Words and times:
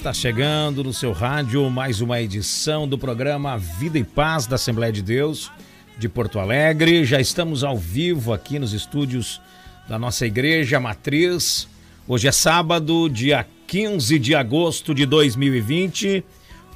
Está 0.00 0.14
chegando 0.14 0.82
no 0.82 0.94
seu 0.94 1.12
rádio 1.12 1.68
mais 1.68 2.00
uma 2.00 2.22
edição 2.22 2.88
do 2.88 2.96
programa 2.96 3.58
Vida 3.58 3.98
e 3.98 4.02
Paz 4.02 4.46
da 4.46 4.54
Assembleia 4.54 4.90
de 4.90 5.02
Deus 5.02 5.52
de 5.98 6.08
Porto 6.08 6.38
Alegre. 6.38 7.04
Já 7.04 7.20
estamos 7.20 7.62
ao 7.62 7.76
vivo 7.76 8.32
aqui 8.32 8.58
nos 8.58 8.72
estúdios 8.72 9.42
da 9.86 9.98
nossa 9.98 10.24
igreja 10.24 10.80
matriz. 10.80 11.68
Hoje 12.08 12.28
é 12.28 12.32
sábado, 12.32 13.10
dia 13.10 13.46
15 13.66 14.18
de 14.18 14.34
agosto 14.34 14.94
de 14.94 15.04
2020. 15.04 16.24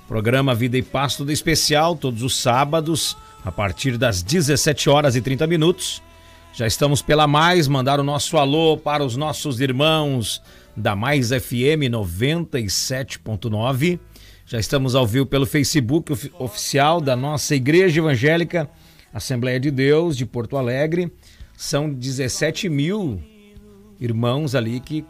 Programa 0.06 0.54
Vida 0.54 0.76
e 0.76 0.82
Paz 0.82 1.16
tudo 1.16 1.32
especial, 1.32 1.96
todos 1.96 2.22
os 2.22 2.36
sábados, 2.36 3.16
a 3.42 3.50
partir 3.50 3.96
das 3.96 4.22
17 4.22 4.90
horas 4.90 5.16
e 5.16 5.22
30 5.22 5.46
minutos. 5.46 6.02
Já 6.54 6.66
estamos 6.68 7.02
pela 7.02 7.26
Mais, 7.26 7.66
mandar 7.66 7.98
o 7.98 8.04
nosso 8.04 8.38
alô 8.38 8.78
para 8.78 9.04
os 9.04 9.16
nossos 9.16 9.60
irmãos 9.60 10.40
da 10.76 10.94
Mais 10.94 11.30
FM 11.30 11.90
97.9. 11.90 13.98
Já 14.46 14.60
estamos 14.60 14.94
ao 14.94 15.04
vivo 15.04 15.26
pelo 15.26 15.46
Facebook 15.46 16.12
oficial 16.38 17.00
da 17.00 17.16
nossa 17.16 17.56
Igreja 17.56 18.00
Evangélica 18.00 18.70
Assembleia 19.12 19.58
de 19.58 19.72
Deus 19.72 20.16
de 20.16 20.24
Porto 20.24 20.56
Alegre. 20.56 21.12
São 21.56 21.92
17 21.92 22.68
mil 22.68 23.20
irmãos 23.98 24.54
ali 24.54 24.78
que 24.78 25.04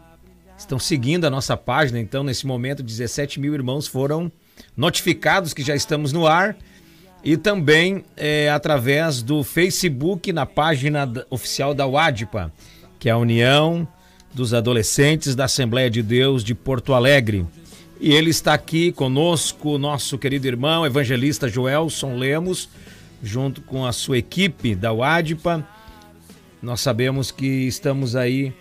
estão 0.57 0.79
seguindo 0.79 1.25
a 1.25 1.29
nossa 1.29 1.55
página. 1.55 1.99
Então, 1.99 2.23
nesse 2.23 2.47
momento, 2.47 2.81
17 2.81 3.39
mil 3.39 3.53
irmãos 3.53 3.85
foram 3.85 4.31
notificados 4.75 5.53
que 5.53 5.61
já 5.61 5.75
estamos 5.75 6.11
no 6.11 6.25
ar. 6.25 6.57
E 7.25 7.35
também 7.35 8.05
é, 8.15 8.51
através 8.51 9.23
do 9.23 9.43
Facebook 9.43 10.31
na 10.31 10.45
página 10.45 11.11
oficial 11.31 11.73
da 11.73 11.87
UADPA, 11.87 12.53
que 12.99 13.09
é 13.09 13.11
a 13.11 13.17
União 13.17 13.87
dos 14.31 14.53
adolescentes 14.53 15.35
da 15.35 15.45
Assembleia 15.45 15.89
de 15.89 16.03
Deus 16.03 16.43
de 16.43 16.53
Porto 16.53 16.93
Alegre. 16.93 17.43
E 17.99 18.13
ele 18.13 18.29
está 18.29 18.53
aqui 18.53 18.91
conosco, 18.91 19.79
nosso 19.79 20.19
querido 20.19 20.45
irmão 20.45 20.85
evangelista 20.85 21.49
Joelson 21.49 22.15
Lemos, 22.15 22.69
junto 23.23 23.59
com 23.61 23.87
a 23.87 23.91
sua 23.91 24.19
equipe 24.19 24.75
da 24.75 24.93
UADPA. 24.93 25.67
Nós 26.61 26.79
sabemos 26.81 27.31
que 27.31 27.65
estamos 27.65 28.15
aí 28.15 28.53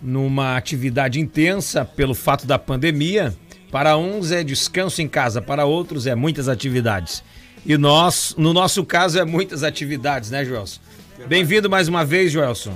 numa 0.00 0.56
atividade 0.56 1.18
intensa 1.18 1.84
pelo 1.84 2.14
fato 2.14 2.46
da 2.46 2.56
pandemia. 2.56 3.34
Para 3.72 3.96
uns 3.96 4.30
é 4.30 4.44
descanso 4.44 5.02
em 5.02 5.08
casa, 5.08 5.42
para 5.42 5.64
outros 5.64 6.06
é 6.06 6.14
muitas 6.14 6.48
atividades. 6.48 7.24
E 7.64 7.76
nós, 7.76 8.34
no 8.36 8.52
nosso 8.52 8.84
caso, 8.84 9.18
é 9.18 9.24
muitas 9.24 9.62
atividades, 9.62 10.30
né, 10.30 10.44
Joelson? 10.44 10.80
Bem-vindo 11.28 11.70
mais 11.70 11.86
uma 11.86 12.04
vez, 12.04 12.32
Joelson. 12.32 12.74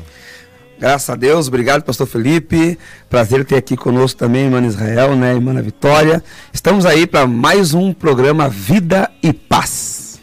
Graças 0.78 1.08
a 1.08 1.16
Deus, 1.16 1.48
obrigado, 1.48 1.82
pastor 1.82 2.06
Felipe. 2.06 2.78
Prazer 3.08 3.44
ter 3.44 3.56
aqui 3.56 3.76
conosco 3.76 4.18
também, 4.18 4.44
irmã 4.44 4.64
Israel, 4.64 5.16
né, 5.16 5.34
irmã 5.34 5.60
Vitória. 5.60 6.22
Estamos 6.52 6.84
aí 6.84 7.06
para 7.06 7.26
mais 7.26 7.72
um 7.74 7.92
programa 7.92 8.48
Vida 8.48 9.10
e 9.22 9.32
Paz. 9.32 10.20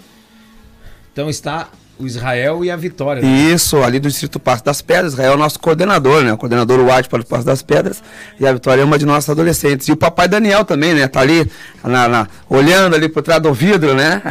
Então 1.11 1.29
está 1.29 1.69
o 1.99 2.05
Israel 2.05 2.63
e 2.65 2.71
a 2.71 2.75
Vitória. 2.75 3.21
Né? 3.21 3.27
Isso, 3.27 3.81
ali 3.83 3.99
do 3.99 4.09
Distrito 4.09 4.39
Passo 4.39 4.63
das 4.63 4.81
Pedras. 4.81 5.13
Israel 5.13 5.33
é 5.33 5.35
o 5.35 5.37
nosso 5.37 5.59
coordenador, 5.59 6.23
né? 6.23 6.33
O 6.33 6.37
coordenador 6.37 6.79
White 6.79 7.09
para 7.09 7.21
o 7.21 7.25
Passo 7.25 7.45
das 7.45 7.61
Pedras. 7.61 8.03
E 8.39 8.47
a 8.47 8.53
Vitória 8.53 8.81
é 8.81 8.85
uma 8.85 8.97
de 8.97 9.05
nossas 9.05 9.29
adolescentes. 9.29 9.87
E 9.87 9.91
o 9.91 9.97
papai 9.97 10.27
Daniel 10.27 10.65
também, 10.65 10.93
né? 10.93 11.07
Tá 11.07 11.21
ali, 11.21 11.49
na, 11.83 12.07
na 12.07 12.27
olhando 12.49 12.95
ali 12.95 13.07
por 13.07 13.21
trás 13.21 13.41
do 13.41 13.53
vidro, 13.53 13.93
né? 13.93 14.21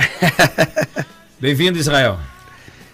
Bem-vindo, 1.41 1.79
Israel. 1.79 2.19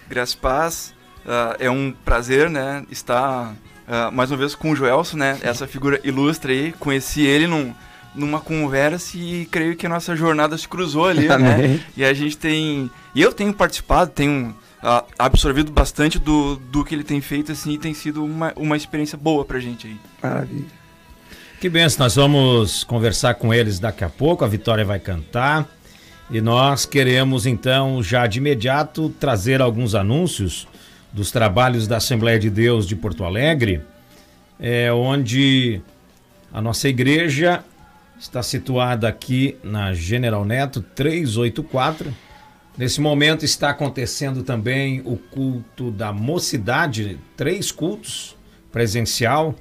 Graças 0.08 0.34
a 0.34 0.38
paz. 0.38 0.98
Uh, 1.28 1.56
é 1.58 1.70
um 1.70 1.92
prazer, 2.04 2.48
né, 2.48 2.86
estar 2.90 3.52
uh, 3.52 4.10
mais 4.10 4.30
uma 4.30 4.38
vez 4.38 4.54
com 4.54 4.70
o 4.70 4.74
Joelson, 4.74 5.18
né, 5.18 5.38
essa 5.42 5.66
figura 5.66 6.00
ilustre 6.02 6.52
aí. 6.52 6.72
Conheci 6.72 7.20
ele 7.20 7.46
num, 7.46 7.74
numa 8.18 8.40
conversa 8.40 9.16
e 9.16 9.46
creio 9.46 9.76
que 9.76 9.86
a 9.86 9.88
nossa 9.88 10.14
jornada 10.16 10.58
se 10.58 10.68
cruzou 10.68 11.06
ali, 11.06 11.28
né? 11.28 11.80
E 11.96 12.04
a 12.04 12.12
gente 12.12 12.36
tem... 12.36 12.90
E 13.14 13.22
eu 13.22 13.32
tenho 13.32 13.52
participado, 13.52 14.10
tenho 14.10 14.54
uh, 14.82 15.06
absorvido 15.18 15.72
bastante 15.72 16.18
do, 16.18 16.56
do 16.56 16.84
que 16.84 16.94
ele 16.94 17.04
tem 17.04 17.20
feito, 17.20 17.52
assim, 17.52 17.72
e 17.72 17.78
tem 17.78 17.94
sido 17.94 18.24
uma, 18.24 18.52
uma 18.56 18.76
experiência 18.76 19.16
boa 19.16 19.44
pra 19.44 19.58
gente 19.58 19.86
aí. 19.86 19.96
Maravilha. 20.22 20.66
Que 21.60 21.68
benção, 21.68 22.04
nós 22.04 22.14
vamos 22.14 22.84
conversar 22.84 23.34
com 23.34 23.52
eles 23.52 23.78
daqui 23.80 24.04
a 24.04 24.08
pouco, 24.08 24.44
a 24.44 24.48
Vitória 24.48 24.84
vai 24.84 25.00
cantar. 25.00 25.68
E 26.30 26.40
nós 26.40 26.84
queremos 26.84 27.46
então 27.46 28.02
já 28.02 28.26
de 28.26 28.38
imediato 28.38 29.08
trazer 29.18 29.62
alguns 29.62 29.94
anúncios 29.94 30.68
dos 31.12 31.30
trabalhos 31.32 31.88
da 31.88 31.96
Assembleia 31.96 32.38
de 32.38 32.50
Deus 32.50 32.86
de 32.86 32.94
Porto 32.94 33.24
Alegre, 33.24 33.80
é, 34.60 34.92
onde 34.92 35.80
a 36.52 36.60
nossa 36.60 36.88
igreja 36.88 37.64
está 38.18 38.42
situada 38.42 39.08
aqui 39.08 39.56
na 39.62 39.94
General 39.94 40.44
Neto 40.44 40.82
384. 40.82 42.12
Nesse 42.76 43.00
momento 43.00 43.44
está 43.44 43.70
acontecendo 43.70 44.42
também 44.42 45.00
o 45.04 45.16
culto 45.16 45.90
da 45.90 46.12
mocidade, 46.12 47.18
três 47.36 47.72
cultos 47.72 48.36
presencial, 48.70 49.54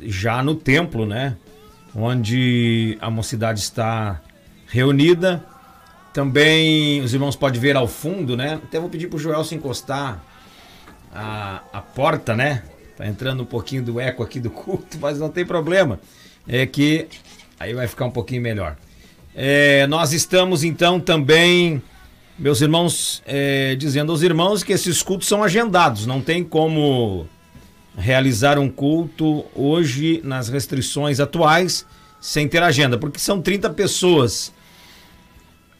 já 0.00 0.42
no 0.42 0.54
templo, 0.54 1.06
né? 1.06 1.36
Onde 1.94 2.96
a 3.00 3.10
mocidade 3.10 3.60
está 3.60 4.20
reunida. 4.66 5.44
Também 6.12 7.00
os 7.02 7.12
irmãos 7.12 7.36
podem 7.36 7.60
ver 7.60 7.76
ao 7.76 7.86
fundo, 7.86 8.36
né? 8.36 8.54
Até 8.54 8.80
vou 8.80 8.88
pedir 8.88 9.08
para 9.08 9.16
o 9.16 9.20
Joel 9.20 9.44
se 9.44 9.54
encostar 9.54 10.24
a, 11.12 11.62
a 11.72 11.80
porta, 11.80 12.34
né? 12.34 12.62
Tá 12.96 13.06
entrando 13.06 13.42
um 13.42 13.46
pouquinho 13.46 13.82
do 13.82 14.00
eco 14.00 14.22
aqui 14.22 14.40
do 14.40 14.50
culto, 14.50 14.98
mas 15.00 15.18
não 15.18 15.28
tem 15.28 15.44
problema. 15.44 16.00
É 16.48 16.66
que 16.66 17.06
aí 17.60 17.74
vai 17.74 17.86
ficar 17.86 18.06
um 18.06 18.10
pouquinho 18.10 18.40
melhor. 18.40 18.76
É, 19.34 19.86
nós 19.86 20.12
estamos 20.14 20.64
então 20.64 20.98
também, 20.98 21.80
meus 22.38 22.62
irmãos, 22.62 23.22
é, 23.26 23.76
dizendo 23.76 24.10
aos 24.10 24.22
irmãos 24.22 24.64
que 24.64 24.72
esses 24.72 25.02
cultos 25.02 25.28
são 25.28 25.44
agendados, 25.44 26.06
não 26.06 26.22
tem 26.22 26.42
como 26.42 27.28
realizar 27.96 28.58
um 28.58 28.68
culto 28.68 29.44
hoje 29.54 30.22
nas 30.24 30.48
restrições 30.48 31.20
atuais 31.20 31.86
sem 32.18 32.48
ter 32.48 32.62
agenda, 32.62 32.96
porque 32.96 33.18
são 33.18 33.40
30 33.40 33.70
pessoas 33.70 34.52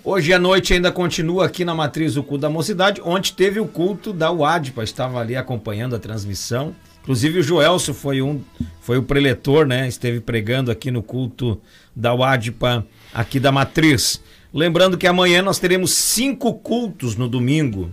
Hoje 0.02 0.32
à 0.32 0.38
noite 0.38 0.72
ainda 0.72 0.90
continua 0.90 1.44
aqui 1.44 1.62
na 1.62 1.74
matriz 1.74 2.16
o 2.16 2.22
culto 2.22 2.40
da 2.40 2.48
mocidade. 2.48 3.02
Ontem 3.04 3.34
teve 3.34 3.60
o 3.60 3.66
culto 3.66 4.14
da 4.14 4.32
UADPA, 4.32 4.82
estava 4.82 5.20
ali 5.20 5.36
acompanhando 5.36 5.94
a 5.94 5.98
transmissão. 5.98 6.74
Inclusive 7.02 7.40
o 7.40 7.42
Joelso 7.42 7.94
foi 7.94 8.20
um, 8.20 8.40
foi 8.80 8.98
o 8.98 9.02
preletor, 9.02 9.66
né? 9.66 9.88
Esteve 9.88 10.20
pregando 10.20 10.70
aqui 10.70 10.90
no 10.90 11.02
culto 11.02 11.60
da 11.94 12.14
UADPA 12.14 12.86
aqui 13.12 13.40
da 13.40 13.50
matriz. 13.50 14.22
Lembrando 14.52 14.98
que 14.98 15.06
amanhã 15.06 15.42
nós 15.42 15.58
teremos 15.58 15.92
cinco 15.92 16.54
cultos 16.54 17.16
no 17.16 17.28
domingo 17.28 17.90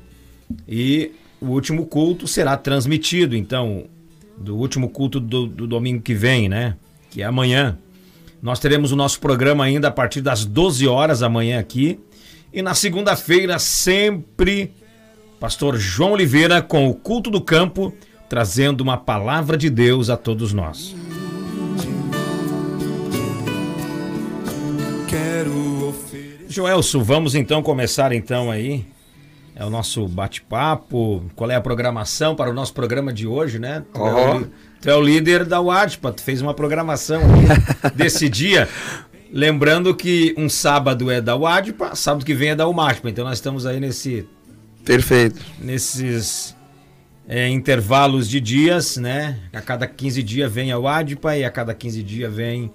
e 0.68 1.12
o 1.40 1.48
último 1.48 1.86
culto 1.86 2.28
será 2.28 2.58
transmitido, 2.58 3.36
então, 3.36 3.86
do 4.36 4.56
último 4.56 4.90
culto 4.90 5.20
do, 5.20 5.46
do 5.46 5.68
domingo 5.68 6.02
que 6.02 6.14
vem, 6.14 6.50
né? 6.50 6.76
Que 7.10 7.22
é 7.22 7.26
amanhã. 7.26 7.78
Nós 8.42 8.60
teremos 8.60 8.92
o 8.92 8.96
nosso 8.96 9.20
programa 9.20 9.64
ainda 9.64 9.88
a 9.88 9.92
partir 9.92 10.22
das 10.22 10.46
12 10.46 10.88
horas 10.88 11.24
amanhã 11.24 11.60
aqui. 11.60 12.00
E 12.54 12.62
na 12.62 12.74
segunda-feira, 12.74 13.60
sempre, 13.60 14.72
Pastor 15.40 15.78
João 15.78 16.14
Oliveira 16.14 16.62
com 16.62 16.88
o 16.88 16.94
Culto 16.94 17.30
do 17.30 17.42
Campo, 17.42 17.94
trazendo 18.30 18.82
uma 18.82 18.98
palavra 18.98 19.58
de 19.58 19.70
Deus 19.70 20.10
a 20.10 20.18
todos 20.18 20.54
nós. 20.54 20.96
Joelso, 26.58 27.04
vamos 27.04 27.36
então 27.36 27.62
começar 27.62 28.12
então 28.12 28.50
aí. 28.50 28.84
É 29.56 29.64
o 29.64 29.70
nosso 29.70 30.08
bate-papo. 30.08 31.24
Qual 31.36 31.52
é 31.52 31.56
a 31.56 31.62
programação 31.62 32.36
para 32.36 32.50
o 32.50 32.54
nosso 32.54 32.74
programa 32.74 33.14
de 33.14 33.28
hoje, 33.28 33.60
né? 33.60 33.84
Oh. 33.94 34.44
Tu 34.82 34.90
é 34.90 34.96
o 34.96 35.02
líder 35.02 35.46
da 35.46 35.62
UADPA, 35.62 36.14
tu 36.14 36.24
fez 36.24 36.42
uma 36.42 36.56
programação 36.56 37.22
desse 37.94 38.28
dia. 38.28 38.68
Lembrando 39.32 39.94
que 39.94 40.34
um 40.36 40.50
sábado 40.50 41.12
é 41.12 41.22
da 41.22 41.36
UADPA, 41.36 41.94
sábado 41.94 42.26
que 42.26 42.34
vem 42.34 42.50
é 42.50 42.56
da 42.56 42.68
UMADPA. 42.68 43.10
Então 43.12 43.24
nós 43.24 43.38
estamos 43.38 43.68
aí 43.68 43.80
nesse. 43.80 44.28
Perfeito. 44.84 45.40
Nesses 45.62 46.56
é, 47.28 47.50
intervalos 47.50 48.30
de 48.30 48.40
dias, 48.40 48.98
né? 48.98 49.38
A 49.52 49.62
cada 49.62 49.86
15 49.86 50.24
dias 50.24 50.52
vem 50.52 50.72
a 50.72 50.80
UADPA 50.80 51.38
e 51.38 51.44
a 51.44 51.52
cada 51.52 51.74
15 51.74 52.02
dias 52.02 52.34
vem 52.34 52.72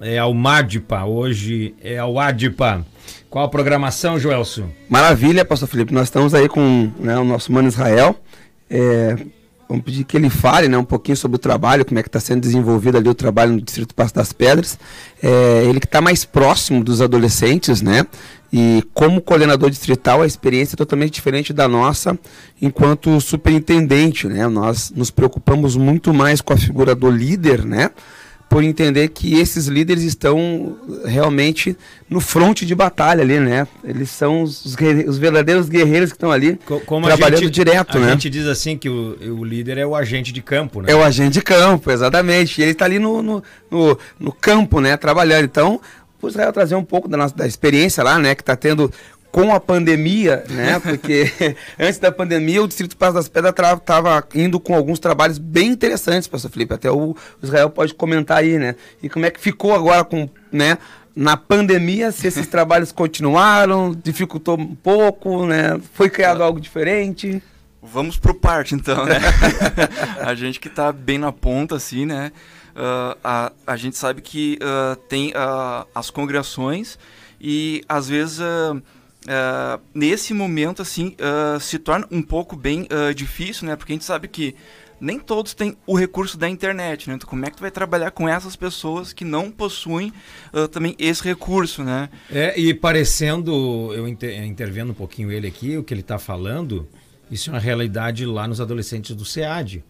é, 0.00 0.18
a 0.18 0.26
UMADPA. 0.26 1.04
Hoje 1.04 1.74
é 1.82 1.98
a 1.98 2.06
UADPA. 2.06 2.84
Qual 3.28 3.44
a 3.44 3.48
programação, 3.48 4.18
Joelson? 4.18 4.70
Maravilha, 4.88 5.44
Pastor 5.44 5.68
Felipe. 5.68 5.92
Nós 5.92 6.04
estamos 6.04 6.32
aí 6.32 6.48
com 6.48 6.90
né, 6.98 7.18
o 7.18 7.24
nosso 7.24 7.52
mano 7.52 7.68
Israel. 7.68 8.18
É, 8.70 9.16
vamos 9.68 9.84
pedir 9.84 10.04
que 10.04 10.16
ele 10.16 10.30
fale 10.30 10.68
né, 10.68 10.78
um 10.78 10.84
pouquinho 10.84 11.16
sobre 11.16 11.36
o 11.36 11.38
trabalho, 11.38 11.84
como 11.84 11.98
é 11.98 12.02
que 12.02 12.08
está 12.08 12.20
sendo 12.20 12.40
desenvolvido 12.40 12.96
ali 12.96 13.08
o 13.08 13.14
trabalho 13.14 13.52
no 13.52 13.60
Distrito 13.60 13.94
Passo 13.94 14.14
das 14.14 14.32
Pedras. 14.32 14.78
É, 15.22 15.64
ele 15.64 15.80
que 15.80 15.86
está 15.86 16.00
mais 16.00 16.24
próximo 16.24 16.82
dos 16.82 17.00
adolescentes, 17.00 17.82
né? 17.82 18.06
E 18.52 18.82
como 18.94 19.20
coordenador 19.20 19.70
distrital, 19.70 20.22
a 20.22 20.26
experiência 20.26 20.76
é 20.76 20.78
totalmente 20.78 21.12
diferente 21.12 21.52
da 21.52 21.66
nossa 21.66 22.16
enquanto 22.62 23.20
superintendente, 23.20 24.28
né? 24.28 24.46
Nós 24.46 24.92
nos 24.94 25.10
preocupamos 25.10 25.76
muito 25.76 26.14
mais 26.14 26.40
com 26.40 26.52
a 26.52 26.56
figura 26.56 26.94
do 26.94 27.10
líder, 27.10 27.64
né? 27.64 27.90
Por 28.48 28.62
entender 28.62 29.08
que 29.08 29.38
esses 29.38 29.66
líderes 29.66 30.04
estão 30.04 30.76
realmente 31.04 31.76
no 32.08 32.20
fronte 32.20 32.64
de 32.64 32.74
batalha 32.74 33.22
ali, 33.22 33.40
né? 33.40 33.66
Eles 33.82 34.08
são 34.10 34.42
os, 34.42 34.64
os 34.64 35.18
verdadeiros 35.18 35.68
guerreiros 35.68 36.10
que 36.10 36.16
estão 36.16 36.30
ali 36.30 36.58
Como 36.86 37.06
trabalhando 37.06 37.40
gente, 37.40 37.52
direto, 37.52 37.98
a 37.98 38.00
né? 38.00 38.06
A 38.08 38.10
gente 38.12 38.30
diz 38.30 38.46
assim 38.46 38.78
que 38.78 38.88
o, 38.88 39.16
o, 39.38 39.44
líder 39.44 39.78
é 39.78 39.86
o 39.86 39.96
agente 39.96 40.32
de 40.32 40.40
campo, 40.40 40.80
né? 40.80 40.92
É 40.92 40.94
o 40.94 41.02
agente 41.02 41.34
de 41.34 41.42
campo, 41.42 41.90
exatamente. 41.90 42.60
E 42.60 42.64
ele 42.64 42.70
está 42.70 42.84
ali 42.84 42.98
no, 42.98 43.20
no, 43.20 43.42
no, 43.70 43.98
no, 44.18 44.32
campo, 44.32 44.80
né? 44.80 44.96
Trabalhando. 44.96 45.44
Então, 45.44 45.80
o 46.22 46.28
Israel 46.28 46.52
trazer 46.52 46.76
um 46.76 46.84
pouco 46.84 47.08
da 47.08 47.16
nossa 47.16 47.34
da 47.34 47.46
experiência 47.46 48.02
lá, 48.04 48.18
né? 48.18 48.34
Que 48.34 48.42
está 48.42 48.54
tendo 48.54 48.90
com 49.36 49.54
a 49.54 49.60
pandemia, 49.60 50.44
né? 50.48 50.80
Porque 50.80 51.30
antes 51.78 51.98
da 51.98 52.10
pandemia 52.10 52.62
o 52.62 52.66
Distrito 52.66 52.96
Passo 52.96 53.12
das 53.12 53.28
Pedras 53.28 53.52
estava 53.52 54.26
indo 54.34 54.58
com 54.58 54.74
alguns 54.74 54.98
trabalhos 54.98 55.36
bem 55.36 55.68
interessantes, 55.68 56.26
pastor 56.26 56.50
Felipe. 56.50 56.72
Até 56.72 56.90
o 56.90 57.14
Israel 57.42 57.68
pode 57.68 57.92
comentar 57.92 58.38
aí, 58.38 58.58
né? 58.58 58.76
E 59.02 59.10
como 59.10 59.26
é 59.26 59.30
que 59.30 59.38
ficou 59.38 59.74
agora 59.74 60.02
com, 60.04 60.26
né? 60.50 60.78
Na 61.14 61.36
pandemia, 61.36 62.10
se 62.12 62.26
esses 62.26 62.46
trabalhos 62.48 62.92
continuaram, 62.92 63.94
dificultou 63.94 64.58
um 64.58 64.74
pouco, 64.74 65.44
né? 65.44 65.78
Foi 65.92 66.08
criado 66.08 66.42
algo 66.42 66.58
diferente? 66.58 67.42
Vamos 67.82 68.16
pro 68.16 68.32
parte 68.32 68.74
então, 68.74 69.04
né? 69.04 69.20
a 70.22 70.34
gente 70.34 70.58
que 70.58 70.68
está 70.68 70.90
bem 70.90 71.18
na 71.18 71.30
ponta, 71.30 71.76
assim, 71.76 72.06
né? 72.06 72.32
Uh, 72.74 73.18
a, 73.22 73.52
a 73.66 73.76
gente 73.76 73.98
sabe 73.98 74.22
que 74.22 74.58
uh, 74.62 74.96
tem 75.08 75.28
uh, 75.28 75.86
as 75.94 76.08
congregações 76.10 76.98
e 77.38 77.82
às 77.86 78.08
vezes 78.08 78.40
uh, 79.26 79.80
nesse 79.94 80.32
momento 80.32 80.82
assim 80.82 81.16
uh, 81.20 81.60
se 81.60 81.78
torna 81.78 82.06
um 82.10 82.22
pouco 82.22 82.56
bem 82.56 82.82
uh, 82.82 83.14
difícil, 83.14 83.66
né? 83.66 83.76
Porque 83.76 83.92
a 83.92 83.94
gente 83.94 84.04
sabe 84.04 84.28
que 84.28 84.54
nem 84.98 85.18
todos 85.18 85.52
têm 85.52 85.76
o 85.86 85.94
recurso 85.94 86.38
da 86.38 86.48
internet, 86.48 87.08
né? 87.08 87.16
Então 87.16 87.28
como 87.28 87.44
é 87.44 87.50
que 87.50 87.56
tu 87.56 87.60
vai 87.60 87.70
trabalhar 87.70 88.10
com 88.12 88.28
essas 88.28 88.56
pessoas 88.56 89.12
que 89.12 89.24
não 89.26 89.50
possuem 89.50 90.10
também 90.72 90.96
esse 90.98 91.22
recurso, 91.22 91.84
né? 91.84 92.08
É, 92.32 92.58
e 92.58 92.72
parecendo, 92.72 93.92
eu 93.92 94.08
inter, 94.08 94.42
intervendo 94.42 94.92
um 94.92 94.94
pouquinho 94.94 95.30
ele 95.30 95.46
aqui, 95.46 95.76
o 95.76 95.84
que 95.84 95.92
ele 95.92 96.00
está 96.00 96.18
falando, 96.18 96.88
isso 97.30 97.50
é 97.50 97.52
uma 97.52 97.58
realidade 97.58 98.24
lá 98.24 98.48
nos 98.48 98.58
adolescentes 98.58 99.14
do 99.14 99.22
SEAD. 99.22 99.84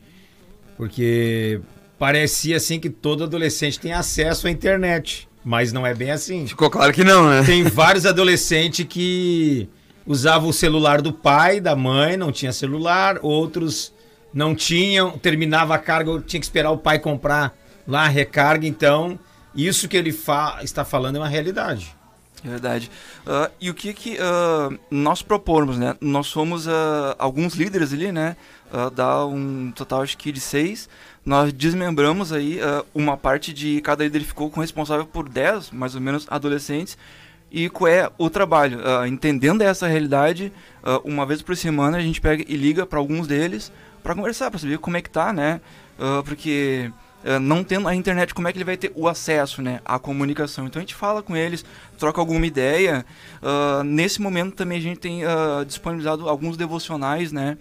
Porque 0.76 1.60
parecia 1.98 2.56
assim 2.56 2.78
que 2.80 2.90
todo 2.90 3.22
adolescente 3.22 3.78
tem 3.78 3.92
acesso 3.92 4.46
à 4.46 4.50
internet. 4.50 5.28
Mas 5.48 5.72
não 5.72 5.87
é 5.87 5.94
bem 5.94 6.10
assim. 6.10 6.44
Ficou 6.44 6.69
claro 6.69 6.93
que 6.93 7.04
não, 7.04 7.31
né? 7.31 7.44
Tem 7.44 7.62
vários 7.70 8.04
adolescentes 8.04 8.84
que 8.84 9.69
usavam 10.04 10.48
o 10.48 10.52
celular 10.52 11.00
do 11.00 11.12
pai, 11.12 11.60
da 11.60 11.76
mãe, 11.76 12.16
não 12.16 12.32
tinha 12.32 12.52
celular, 12.52 13.20
outros 13.22 13.94
não 14.34 14.56
tinham, 14.56 15.16
terminava 15.16 15.72
a 15.72 15.78
carga, 15.78 16.20
tinha 16.26 16.40
que 16.40 16.46
esperar 16.46 16.72
o 16.72 16.78
pai 16.78 16.98
comprar 16.98 17.56
lá 17.87 18.06
a 18.06 18.08
recarga, 18.08 18.66
então 18.66 19.16
isso 19.54 19.87
que 19.87 19.96
ele 19.96 20.10
fa 20.10 20.58
está 20.64 20.84
falando 20.84 21.14
é 21.14 21.20
uma 21.20 21.28
realidade. 21.28 21.94
É 22.44 22.48
verdade. 22.48 22.90
Uh, 23.25 23.48
e 23.60 23.70
o 23.70 23.75
que 23.75 23.94
que 23.94 24.19
uh, 24.19 24.76
nós 24.90 25.22
propomos, 25.22 25.78
né? 25.78 25.94
Nós 26.00 26.26
somos 26.26 26.66
uh, 26.66 27.14
alguns 27.20 27.54
líderes 27.54 27.93
ali, 27.93 28.10
né? 28.10 28.37
dá 28.94 29.25
um 29.25 29.70
total 29.70 30.02
acho 30.02 30.19
que 30.19 30.32
de 30.32 30.40
seis 30.40 30.88
nós 31.26 31.52
desmembramos 31.52 32.32
aí 32.32 32.61
uh, 32.61 32.87
uma 32.94 33.17
parte 33.17 33.52
de 33.52 33.81
cada 33.81 34.05
líder 34.05 34.20
ficou 34.20 34.49
com 34.49 34.61
responsável 34.61 35.05
por 35.05 35.28
10, 35.28 35.73
mais 35.73 35.96
ou 35.96 36.00
menos, 36.00 36.25
adolescentes. 36.31 36.96
E 37.50 37.69
qual 37.69 37.88
é 37.90 38.08
o 38.17 38.31
trabalho? 38.31 38.78
Uh, 38.78 39.06
entendendo 39.06 39.62
essa 39.62 39.88
realidade, 39.88 40.52
uh, 40.84 41.00
uma 41.05 41.26
vez 41.26 41.43
por 41.43 41.56
semana 41.56 41.99
a 41.99 42.00
gente 42.00 42.20
pega 42.20 42.44
e 42.46 42.56
liga 42.56 42.87
para 42.87 43.00
alguns 43.00 43.26
deles 43.26 43.73
para 44.05 44.14
conversar, 44.14 44.52
para 44.52 44.61
saber 44.61 44.78
como 44.78 44.96
é 44.96 45.02
que 45.02 45.11
tá, 45.11 45.32
né? 45.32 45.61
porque 46.26 46.93
não 47.40 47.64
tendo 47.64 47.88
a 47.88 47.94
internet, 47.94 48.32
como 48.34 48.46
é 48.46 48.52
que 48.52 48.58
ele 48.58 48.64
vai 48.64 48.76
ter 48.76 48.93
o 48.94 49.08
acesso, 49.08 49.62
né, 49.62 49.81
à 49.84 49.99
comunicação? 49.99 50.67
Então 50.67 50.79
a 50.79 50.82
gente 50.82 50.94
fala 50.94 51.22
com 51.22 51.34
eles, 51.34 51.64
troca 51.99 52.20
alguma 52.20 52.46
ideia. 52.46 53.05
nesse 53.84 54.20
momento 54.20 54.55
também 54.55 54.79
a 54.79 54.81
gente 54.81 55.00
tem 55.00 55.22
disponibilizado 55.67 56.29
alguns 56.29 56.56
devocionais, 56.56 57.32
né? 57.32 57.56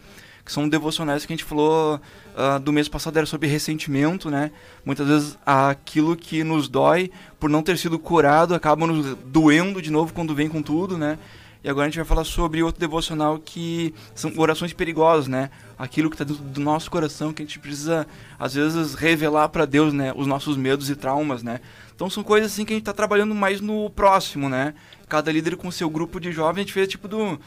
Que 0.45 0.51
são 0.51 0.69
devocionais 0.69 1.25
que 1.25 1.33
a 1.33 1.35
gente 1.35 1.43
falou 1.43 1.95
uh, 1.95 2.59
do 2.59 2.71
mês 2.71 2.87
passado, 2.87 3.17
era 3.17 3.25
sobre 3.25 3.47
ressentimento, 3.47 4.29
né? 4.29 4.51
Muitas 4.85 5.07
vezes 5.07 5.37
aquilo 5.43 6.15
que 6.15 6.43
nos 6.43 6.67
dói 6.67 7.11
por 7.39 7.49
não 7.49 7.63
ter 7.63 7.79
sido 7.79 7.97
curado 7.97 8.53
acaba 8.53 8.85
nos 8.85 9.15
doendo 9.25 9.81
de 9.81 9.91
novo 9.91 10.13
quando 10.13 10.35
vem 10.35 10.47
com 10.47 10.61
tudo, 10.61 10.99
né? 10.99 11.17
E 11.63 11.69
agora 11.69 11.87
a 11.87 11.89
gente 11.89 11.97
vai 11.97 12.05
falar 12.05 12.23
sobre 12.23 12.61
outro 12.61 12.79
devocional 12.79 13.39
que 13.39 13.91
são 14.13 14.31
orações 14.37 14.71
perigosas, 14.71 15.27
né? 15.27 15.49
Aquilo 15.79 16.11
que 16.11 16.15
está 16.15 16.23
dentro 16.23 16.43
do 16.43 16.61
nosso 16.61 16.91
coração 16.91 17.33
que 17.33 17.41
a 17.41 17.45
gente 17.45 17.57
precisa 17.57 18.05
às 18.37 18.53
vezes 18.53 18.93
revelar 18.93 19.49
para 19.49 19.65
Deus, 19.65 19.91
né? 19.91 20.13
Os 20.15 20.27
nossos 20.27 20.55
medos 20.57 20.91
e 20.91 20.95
traumas, 20.95 21.41
né? 21.41 21.59
Então 21.95 22.07
são 22.07 22.23
coisas 22.23 22.51
assim 22.51 22.65
que 22.65 22.71
a 22.71 22.75
gente 22.75 22.83
está 22.83 22.93
trabalhando 22.93 23.33
mais 23.33 23.61
no 23.61 23.89
próximo, 23.89 24.47
né? 24.47 24.75
Cada 25.09 25.31
líder 25.31 25.55
com 25.57 25.71
seu 25.71 25.89
grupo 25.89 26.19
de 26.19 26.31
jovens, 26.31 26.59
a 26.59 26.63
gente 26.65 26.73
fez 26.73 26.87
tipo 26.87 27.07
do 27.07 27.39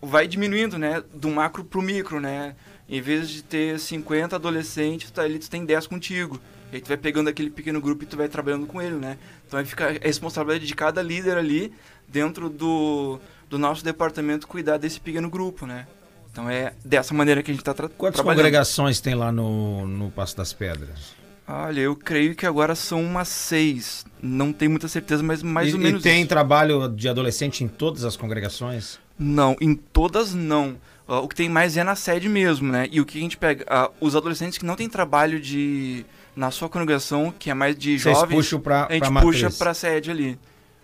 vai 0.00 0.26
diminuindo, 0.26 0.78
né? 0.78 1.02
Do 1.14 1.28
macro 1.28 1.64
pro 1.64 1.82
micro, 1.82 2.20
né? 2.20 2.54
Em 2.88 3.00
vez 3.00 3.28
de 3.28 3.42
ter 3.42 3.78
50 3.78 4.36
adolescentes, 4.36 5.10
tá, 5.10 5.22
ali 5.22 5.38
tu 5.38 5.50
tem 5.50 5.64
10 5.64 5.86
contigo. 5.86 6.40
E 6.72 6.76
aí 6.76 6.80
tu 6.80 6.88
vai 6.88 6.96
pegando 6.96 7.28
aquele 7.28 7.50
pequeno 7.50 7.80
grupo 7.80 8.04
e 8.04 8.06
tu 8.06 8.16
vai 8.16 8.28
trabalhando 8.28 8.66
com 8.66 8.80
ele, 8.80 8.96
né? 8.96 9.18
Então 9.46 9.58
vai 9.58 9.64
ficar 9.64 9.88
a 9.88 9.98
responsabilidade 10.00 10.66
de 10.66 10.74
cada 10.74 11.02
líder 11.02 11.36
ali 11.36 11.72
dentro 12.06 12.48
do, 12.48 13.18
do 13.48 13.58
nosso 13.58 13.84
departamento 13.84 14.46
cuidar 14.46 14.78
desse 14.78 15.00
pequeno 15.00 15.28
grupo, 15.28 15.66
né? 15.66 15.86
Então 16.30 16.48
é 16.48 16.72
dessa 16.84 17.14
maneira 17.14 17.42
que 17.42 17.50
a 17.50 17.54
gente 17.54 17.62
está 17.62 17.74
tra 17.74 17.88
Quantas 17.88 18.16
trabalhando. 18.16 18.42
congregações 18.42 19.00
tem 19.00 19.14
lá 19.14 19.32
no, 19.32 19.86
no 19.86 20.10
Passo 20.10 20.36
das 20.36 20.52
Pedras? 20.52 21.16
Olha, 21.46 21.80
eu 21.80 21.96
creio 21.96 22.34
que 22.34 22.44
agora 22.44 22.74
são 22.74 23.02
umas 23.02 23.28
seis. 23.28 24.04
Não 24.22 24.52
tenho 24.52 24.70
muita 24.70 24.86
certeza, 24.86 25.22
mas 25.22 25.42
mais 25.42 25.70
e, 25.70 25.72
ou 25.72 25.78
menos. 25.78 26.00
E 26.00 26.02
tem 26.02 26.20
isso. 26.20 26.28
trabalho 26.28 26.88
de 26.88 27.08
adolescente 27.08 27.64
em 27.64 27.68
todas 27.68 28.04
as 28.04 28.16
congregações? 28.16 28.98
Não, 29.18 29.56
em 29.60 29.74
todas 29.74 30.34
não. 30.34 30.76
Uh, 31.08 31.14
o 31.16 31.28
que 31.28 31.34
tem 31.34 31.48
mais 31.48 31.76
é 31.76 31.82
na 31.82 31.96
sede 31.96 32.28
mesmo, 32.28 32.70
né? 32.70 32.86
E 32.90 33.00
o 33.00 33.06
que 33.06 33.18
a 33.18 33.20
gente 33.20 33.36
pega? 33.36 33.64
Uh, 33.64 34.06
os 34.06 34.14
adolescentes 34.14 34.58
que 34.58 34.66
não 34.66 34.76
têm 34.76 34.88
trabalho 34.88 35.40
de 35.40 36.04
na 36.36 36.50
sua 36.50 36.68
congregação, 36.68 37.34
que 37.36 37.50
é 37.50 37.54
mais 37.54 37.76
de 37.76 37.98
Vocês 37.98 38.16
jovens, 38.16 38.36
puxam 38.36 38.60
pra, 38.60 38.86
a 38.86 38.92
gente 38.92 39.10
pra 39.10 39.20
puxa 39.22 39.50
para 39.50 39.70
a 39.72 39.74
sede 39.74 40.10
ali. 40.10 40.38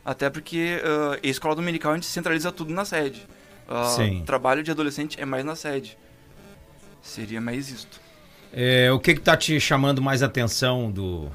Até 0.05 0.29
porque 0.29 0.81
uh, 0.83 1.21
a 1.23 1.29
escola 1.29 1.55
dominical 1.55 1.93
a 1.93 1.95
gente 1.95 2.07
centraliza 2.07 2.51
tudo 2.51 2.73
na 2.73 2.85
sede. 2.85 3.27
O 3.67 4.25
trabalho 4.25 4.63
de 4.63 4.71
adolescente 4.71 5.19
é 5.19 5.25
mais 5.25 5.45
na 5.45 5.57
sede. 5.57 5.97
Seria 7.01 7.41
mais 7.41 7.71
isto. 7.71 8.01
É, 8.53 8.91
o 8.93 8.99
que 8.99 9.13
está 9.13 9.37
te 9.37 9.59
chamando 9.59 10.01
mais 10.01 10.23
atenção 10.23 10.91
do 10.91 11.31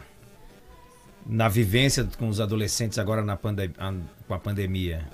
na 1.25 1.47
vivência 1.47 2.07
com 2.17 2.27
os 2.27 2.39
adolescentes 2.39 2.97
agora 2.97 3.21
na 3.21 3.35
pandem 3.35 3.71
com 4.27 4.33
a 4.33 4.39
pandemia? 4.39 5.07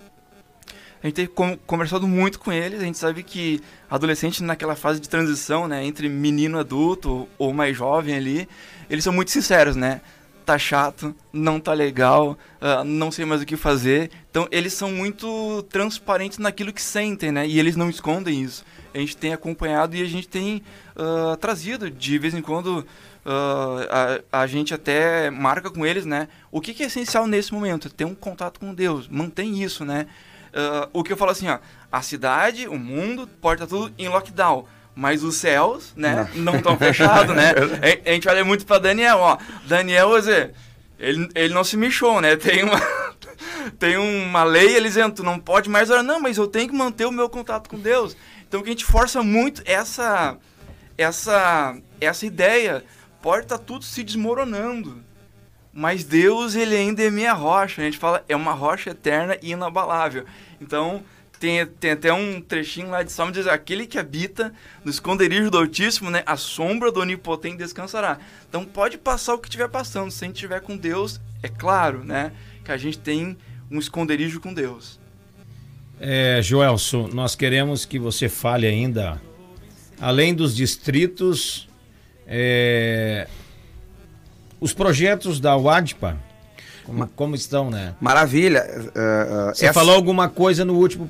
A 1.05 1.07
gente 1.07 1.17
tem 1.17 1.57
conversado 1.67 2.07
muito 2.07 2.39
com 2.39 2.51
eles, 2.51 2.81
a 2.81 2.83
gente 2.83 2.97
sabe 2.97 3.21
que 3.21 3.61
adolescente 3.87 4.41
naquela 4.41 4.75
fase 4.75 4.99
de 4.99 5.07
transição, 5.07 5.67
né, 5.67 5.85
entre 5.85 6.09
menino 6.09 6.57
adulto 6.57 7.29
ou 7.37 7.53
mais 7.53 7.77
jovem 7.77 8.15
ali, 8.15 8.49
eles 8.89 9.03
são 9.03 9.13
muito 9.13 9.29
sinceros, 9.29 9.75
né? 9.75 10.01
Tá 10.43 10.57
chato, 10.57 11.15
não 11.31 11.59
tá 11.59 11.73
legal, 11.73 12.35
uh, 12.59 12.83
não 12.83 13.11
sei 13.11 13.23
mais 13.23 13.39
o 13.39 13.45
que 13.45 13.55
fazer. 13.55 14.09
Então 14.31 14.47
eles 14.49 14.73
são 14.73 14.91
muito 14.91 15.61
transparentes 15.69 16.39
naquilo 16.39 16.73
que 16.73 16.81
sentem, 16.81 17.31
né? 17.31 17.47
E 17.47 17.59
eles 17.59 17.75
não 17.75 17.87
escondem 17.87 18.41
isso. 18.41 18.65
A 18.91 18.97
gente 18.97 19.15
tem 19.15 19.31
acompanhado 19.31 19.95
e 19.95 20.01
a 20.01 20.05
gente 20.05 20.27
tem 20.27 20.63
uh, 20.95 21.37
trazido 21.37 21.87
de 21.87 22.17
vez 22.17 22.33
em 22.33 22.41
quando 22.41 22.83
Uh, 23.27 24.21
a, 24.31 24.41
a, 24.43 24.45
gente 24.45 24.71
até 24.71 25.31
marca 25.31 25.71
com 25.71 25.83
eles, 25.83 26.05
né? 26.05 26.27
O 26.51 26.61
que, 26.61 26.75
que, 26.75 26.83
é 26.83 26.85
essencial 26.85 27.25
nesse 27.25 27.51
momento? 27.51 27.89
Ter 27.89 28.05
um 28.05 28.13
contato 28.13 28.59
com 28.59 28.71
Deus. 28.71 29.07
Mantém 29.07 29.63
isso, 29.63 29.83
né? 29.83 30.05
Uh, 30.55 30.89
o 30.93 31.03
que 31.03 31.11
eu 31.11 31.17
falo 31.17 31.31
assim, 31.31 31.49
ó, 31.49 31.59
a 31.91 32.01
cidade, 32.01 32.65
o 32.65 32.79
mundo, 32.79 33.29
estar 33.43 33.67
tudo 33.67 33.93
em 33.97 34.07
lockdown. 34.07 34.65
Mas 34.95 35.21
os 35.21 35.35
céus, 35.35 35.91
né, 35.97 36.29
não 36.35 36.55
estão 36.55 36.77
fechados, 36.77 37.35
né? 37.35 37.51
A, 38.07 38.09
a, 38.09 38.13
gente 38.13 38.29
olha 38.29 38.45
muito 38.45 38.65
para 38.65 38.79
Daniel, 38.79 39.17
ó. 39.17 39.37
Daniel, 39.67 40.11
ele, 40.97 41.29
ele 41.35 41.53
não 41.53 41.65
se 41.65 41.75
mexeu, 41.75 42.21
né? 42.21 42.37
Tem 42.37 42.63
uma, 42.63 42.79
tem 43.77 43.97
uma 43.97 44.45
lei, 44.45 44.77
eles 44.77 44.93
dizendo, 44.93 45.15
tu 45.15 45.23
não 45.23 45.37
pode 45.37 45.69
mais 45.69 45.89
orar. 45.89 46.01
Não, 46.01 46.21
mas 46.21 46.37
eu 46.37 46.47
tenho 46.47 46.69
que 46.69 46.75
manter 46.75 47.05
o 47.05 47.11
meu 47.11 47.27
contato 47.27 47.69
com 47.69 47.77
Deus. 47.77 48.15
Então 48.47 48.61
que 48.61 48.69
a 48.69 48.71
gente 48.71 48.85
força 48.85 49.21
muito 49.21 49.61
essa, 49.65 50.37
essa, 50.97 51.75
essa 51.99 52.25
ideia. 52.25 52.81
Pode 53.21 53.43
estar 53.43 53.57
tudo 53.57 53.83
se 53.83 54.01
desmoronando 54.01 55.03
mas 55.77 56.05
Deus 56.05 56.55
ele 56.55 56.73
ainda 56.73 57.03
é 57.03 57.11
minha 57.11 57.33
rocha. 57.33 57.81
A 57.81 57.85
gente 57.85 57.97
fala 57.97 58.23
é 58.29 58.35
uma 58.35 58.53
rocha 58.53 58.91
eterna 58.91 59.37
e 59.41 59.51
inabalável. 59.51 60.23
Então 60.59 61.03
tem, 61.39 61.65
tem 61.65 61.91
até 61.91 62.13
um 62.13 62.41
trechinho 62.41 62.89
lá 62.89 63.03
de 63.03 63.11
Salmo 63.11 63.31
diz 63.31 63.47
aquele 63.47 63.85
que 63.85 63.97
habita 63.97 64.53
no 64.83 64.89
esconderijo 64.89 65.51
do 65.51 65.57
Altíssimo, 65.57 66.09
né, 66.09 66.23
a 66.25 66.37
sombra 66.37 66.91
do 66.91 66.99
Onipotente 66.99 67.57
descansará. 67.57 68.19
Então 68.47 68.65
pode 68.65 68.97
passar 68.97 69.33
o 69.33 69.39
que 69.39 69.47
estiver 69.47 69.69
passando, 69.69 70.11
se 70.11 70.23
a 70.23 70.27
gente 70.27 70.35
estiver 70.35 70.61
com 70.61 70.77
Deus, 70.77 71.19
é 71.43 71.47
claro, 71.47 72.03
né, 72.03 72.31
que 72.63 72.71
a 72.71 72.77
gente 72.77 72.97
tem 72.97 73.37
um 73.69 73.79
esconderijo 73.79 74.39
com 74.39 74.53
Deus. 74.53 74.99
É, 75.99 76.41
Joelson, 76.41 77.09
nós 77.13 77.35
queremos 77.35 77.85
que 77.85 77.97
você 77.97 78.27
fale 78.27 78.67
ainda, 78.67 79.21
além 79.99 80.33
dos 80.33 80.55
distritos, 80.55 81.69
é, 82.27 83.27
os 84.59 84.73
projetos 84.73 85.39
da 85.39 85.55
UADPA, 85.55 86.17
como, 86.85 87.07
como 87.09 87.35
estão, 87.35 87.69
né? 87.69 87.95
Maravilha. 87.99 88.63
Uh, 88.63 89.49
uh, 89.49 89.55
Você 89.55 89.65
essa... 89.65 89.73
falou 89.73 89.95
alguma 89.95 90.29
coisa 90.29 90.63
no 90.63 90.75
último, 90.75 91.09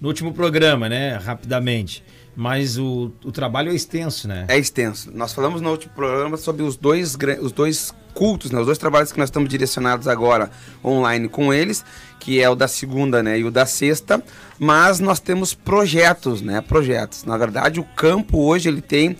no 0.00 0.08
último 0.08 0.32
programa, 0.32 0.88
né? 0.88 1.16
Rapidamente. 1.16 2.04
Mas 2.36 2.76
o, 2.78 3.12
o 3.24 3.30
trabalho 3.30 3.70
é 3.70 3.74
extenso, 3.74 4.26
né? 4.26 4.44
É 4.48 4.58
extenso. 4.58 5.10
Nós 5.14 5.32
falamos 5.32 5.60
no 5.60 5.70
último 5.70 5.92
programa 5.94 6.36
sobre 6.36 6.62
os 6.62 6.76
dois, 6.76 7.16
os 7.40 7.52
dois 7.52 7.94
cultos, 8.12 8.50
né? 8.50 8.58
Os 8.58 8.66
dois 8.66 8.78
trabalhos 8.78 9.12
que 9.12 9.18
nós 9.18 9.28
estamos 9.28 9.48
direcionados 9.48 10.08
agora 10.08 10.50
online 10.84 11.28
com 11.28 11.52
eles, 11.52 11.84
que 12.18 12.40
é 12.40 12.48
o 12.48 12.54
da 12.54 12.66
segunda, 12.66 13.22
né, 13.22 13.38
e 13.38 13.44
o 13.44 13.50
da 13.50 13.66
sexta, 13.66 14.22
mas 14.58 14.98
nós 14.98 15.20
temos 15.20 15.52
projetos, 15.52 16.40
né? 16.40 16.60
Projetos. 16.60 17.24
Na 17.24 17.36
verdade, 17.36 17.80
o 17.80 17.84
campo 17.84 18.38
hoje 18.38 18.68
ele 18.68 18.80
tem 18.80 19.10
uh, 19.10 19.16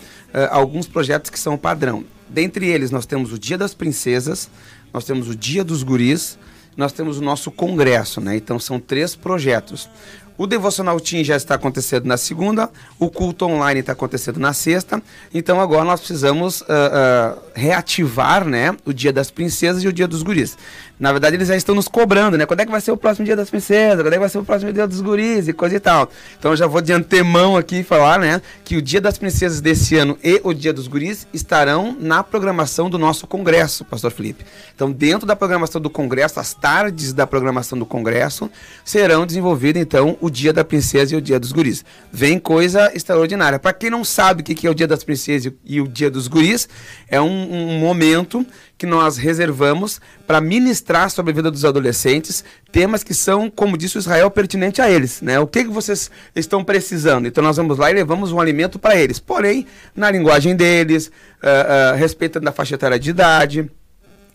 alguns 0.51 0.87
projetos 0.87 1.31
que 1.31 1.39
são 1.39 1.57
padrão. 1.57 2.05
Dentre 2.29 2.67
eles, 2.67 2.91
nós 2.91 3.05
temos 3.07 3.33
o 3.33 3.39
Dia 3.39 3.59
das 3.59 3.75
Princesas, 3.75 4.49
nós 4.95 5.05
temos 5.05 5.29
o 5.29 5.35
Dia 5.35 5.65
dos 5.65 5.83
Guris, 5.83 6.39
nós 6.77 6.93
temos 6.93 7.19
o 7.19 7.21
nosso 7.21 7.51
congresso, 7.51 8.21
né? 8.21 8.37
Então 8.37 8.61
são 8.61 8.79
três 8.79 9.17
projetos. 9.17 9.91
O 10.37 10.49
Devocional 10.49 10.99
Team 10.99 11.23
já 11.23 11.37
está 11.37 11.55
acontecendo 11.55 12.07
na 12.07 12.17
segunda, 12.17 12.69
o 12.99 13.09
culto 13.09 13.47
online 13.47 13.79
está 13.79 13.93
acontecendo 13.93 14.41
na 14.41 14.53
sexta, 14.53 15.01
então 15.33 15.61
agora 15.61 15.85
nós 15.85 16.01
precisamos 16.01 16.61
uh, 16.63 16.65
uh, 16.65 17.41
reativar 17.55 18.45
né, 18.45 18.77
o 18.85 18.93
Dia 18.93 19.13
das 19.13 19.31
Princesas 19.31 19.85
e 19.85 19.87
o 19.87 19.93
Dia 19.93 20.09
dos 20.09 20.25
Guris. 20.25 20.57
Na 20.99 21.11
verdade, 21.11 21.37
eles 21.37 21.49
já 21.49 21.57
estão 21.57 21.75
nos 21.75 21.89
cobrando, 21.89 22.39
né? 22.39 22.47
Quando 22.47 22.61
é 22.61 22.65
que 22.65 22.71
vai 22.71 22.81
ser 22.81 22.93
o 22.93 22.97
próximo 22.97 23.25
Dia 23.27 23.35
das 23.35 23.51
Princesas? 23.51 24.01
Quando 24.01 24.13
é 24.13 24.17
que 24.17 24.21
vai 24.21 24.29
ser 24.29 24.39
o 24.39 24.45
próximo 24.45 24.73
Dia 24.73 24.87
dos 24.87 25.01
Guris 25.01 25.49
e 25.49 25.53
coisa 25.53 25.75
e 25.75 25.81
tal. 25.81 26.09
Então 26.39 26.53
eu 26.53 26.57
já 26.57 26.69
vou 26.69 26.81
de 26.81 26.93
antemão 26.93 27.57
aqui 27.57 27.83
falar, 27.83 28.21
né, 28.21 28.41
que 28.65 28.77
o 28.77 28.83
Dia 28.83 29.01
das 29.01 29.19
Princesas 29.19 29.61
desse 29.61 29.97
ano 29.97 30.17
e 30.23 30.41
o 30.45 30.55
Dia 30.55 30.73
dos 30.73 30.87
Guris 30.87 31.27
estarão 31.35 31.97
na 31.99 32.23
programação 32.23 32.89
do 32.89 32.97
nosso 32.97 33.27
congresso, 33.27 33.85
Pastor 33.85 34.13
Felipe. 34.13 34.45
Então, 34.75 34.91
dentro 34.91 35.27
da 35.27 35.35
programação 35.35 35.81
do 35.81 35.91
congresso, 35.91 36.39
as 36.39 36.55
tardes 36.55 37.13
da 37.13 37.27
programação 37.27 37.77
do 37.77 37.85
congresso 37.85 38.49
serão 38.85 39.27
desenvolvidas 39.27 39.83
então 39.83 40.17
o 40.25 40.31
Dia 40.31 40.55
da 40.55 40.65
Princesa 40.65 41.15
e 41.15 41.19
o 41.19 41.21
Dia 41.21 41.39
dos 41.39 41.53
Guris. 41.53 41.85
Vem 42.11 42.39
coisa 42.39 42.91
extraordinária. 42.95 43.59
Para 43.59 43.75
quem 43.75 43.91
não 43.91 44.03
sabe 44.03 44.41
o 44.41 44.45
que 44.45 44.67
é 44.67 44.71
o 44.71 44.75
Dia 44.75 44.87
das 44.87 45.05
Princesas 45.05 45.53
e 45.63 45.83
o 45.83 45.87
Dia 45.87 46.11
dos 46.11 46.29
Guris, 46.29 46.67
é 47.09 47.21
um, 47.21 47.53
um 47.53 47.79
momento 47.79 48.45
que 48.79 48.87
nós 48.87 49.19
reservamos 49.19 50.01
para 50.27 50.41
ministrar 50.41 51.11
sobre 51.11 51.33
a 51.33 51.35
vida 51.35 51.51
dos 51.51 51.63
adolescentes, 51.63 52.43
temas 52.73 53.05
que 53.05 53.13
são, 53.13 53.51
como 53.51 53.77
disse 53.77 53.99
o 53.99 54.01
Israel, 54.01 54.31
pertinente 54.31 54.81
a 54.81 54.91
eles. 54.91 55.21
Né? 55.21 55.39
O 55.39 55.47
que, 55.47 55.65
que 55.65 55.71
vocês 55.71 56.11
estão 56.35 56.65
precisando? 56.65 57.29
Então 57.29 57.45
nós 57.45 57.59
vamos 57.59 57.77
lá 57.77 57.91
e 57.91 57.95
levamos 57.95 58.33
um 58.33 58.41
alimento 58.41 58.79
para 58.79 58.97
eles, 58.97 59.21
porém, 59.21 59.67
na 59.95 60.11
linguagem 60.11 60.57
deles, 60.57 61.09
uh, 61.09 61.93
uh, 61.93 61.97
respeitando 61.99 62.49
a 62.49 62.53
faixa 62.53 62.77
etária 62.77 62.99
de 62.99 63.11
idade 63.11 63.71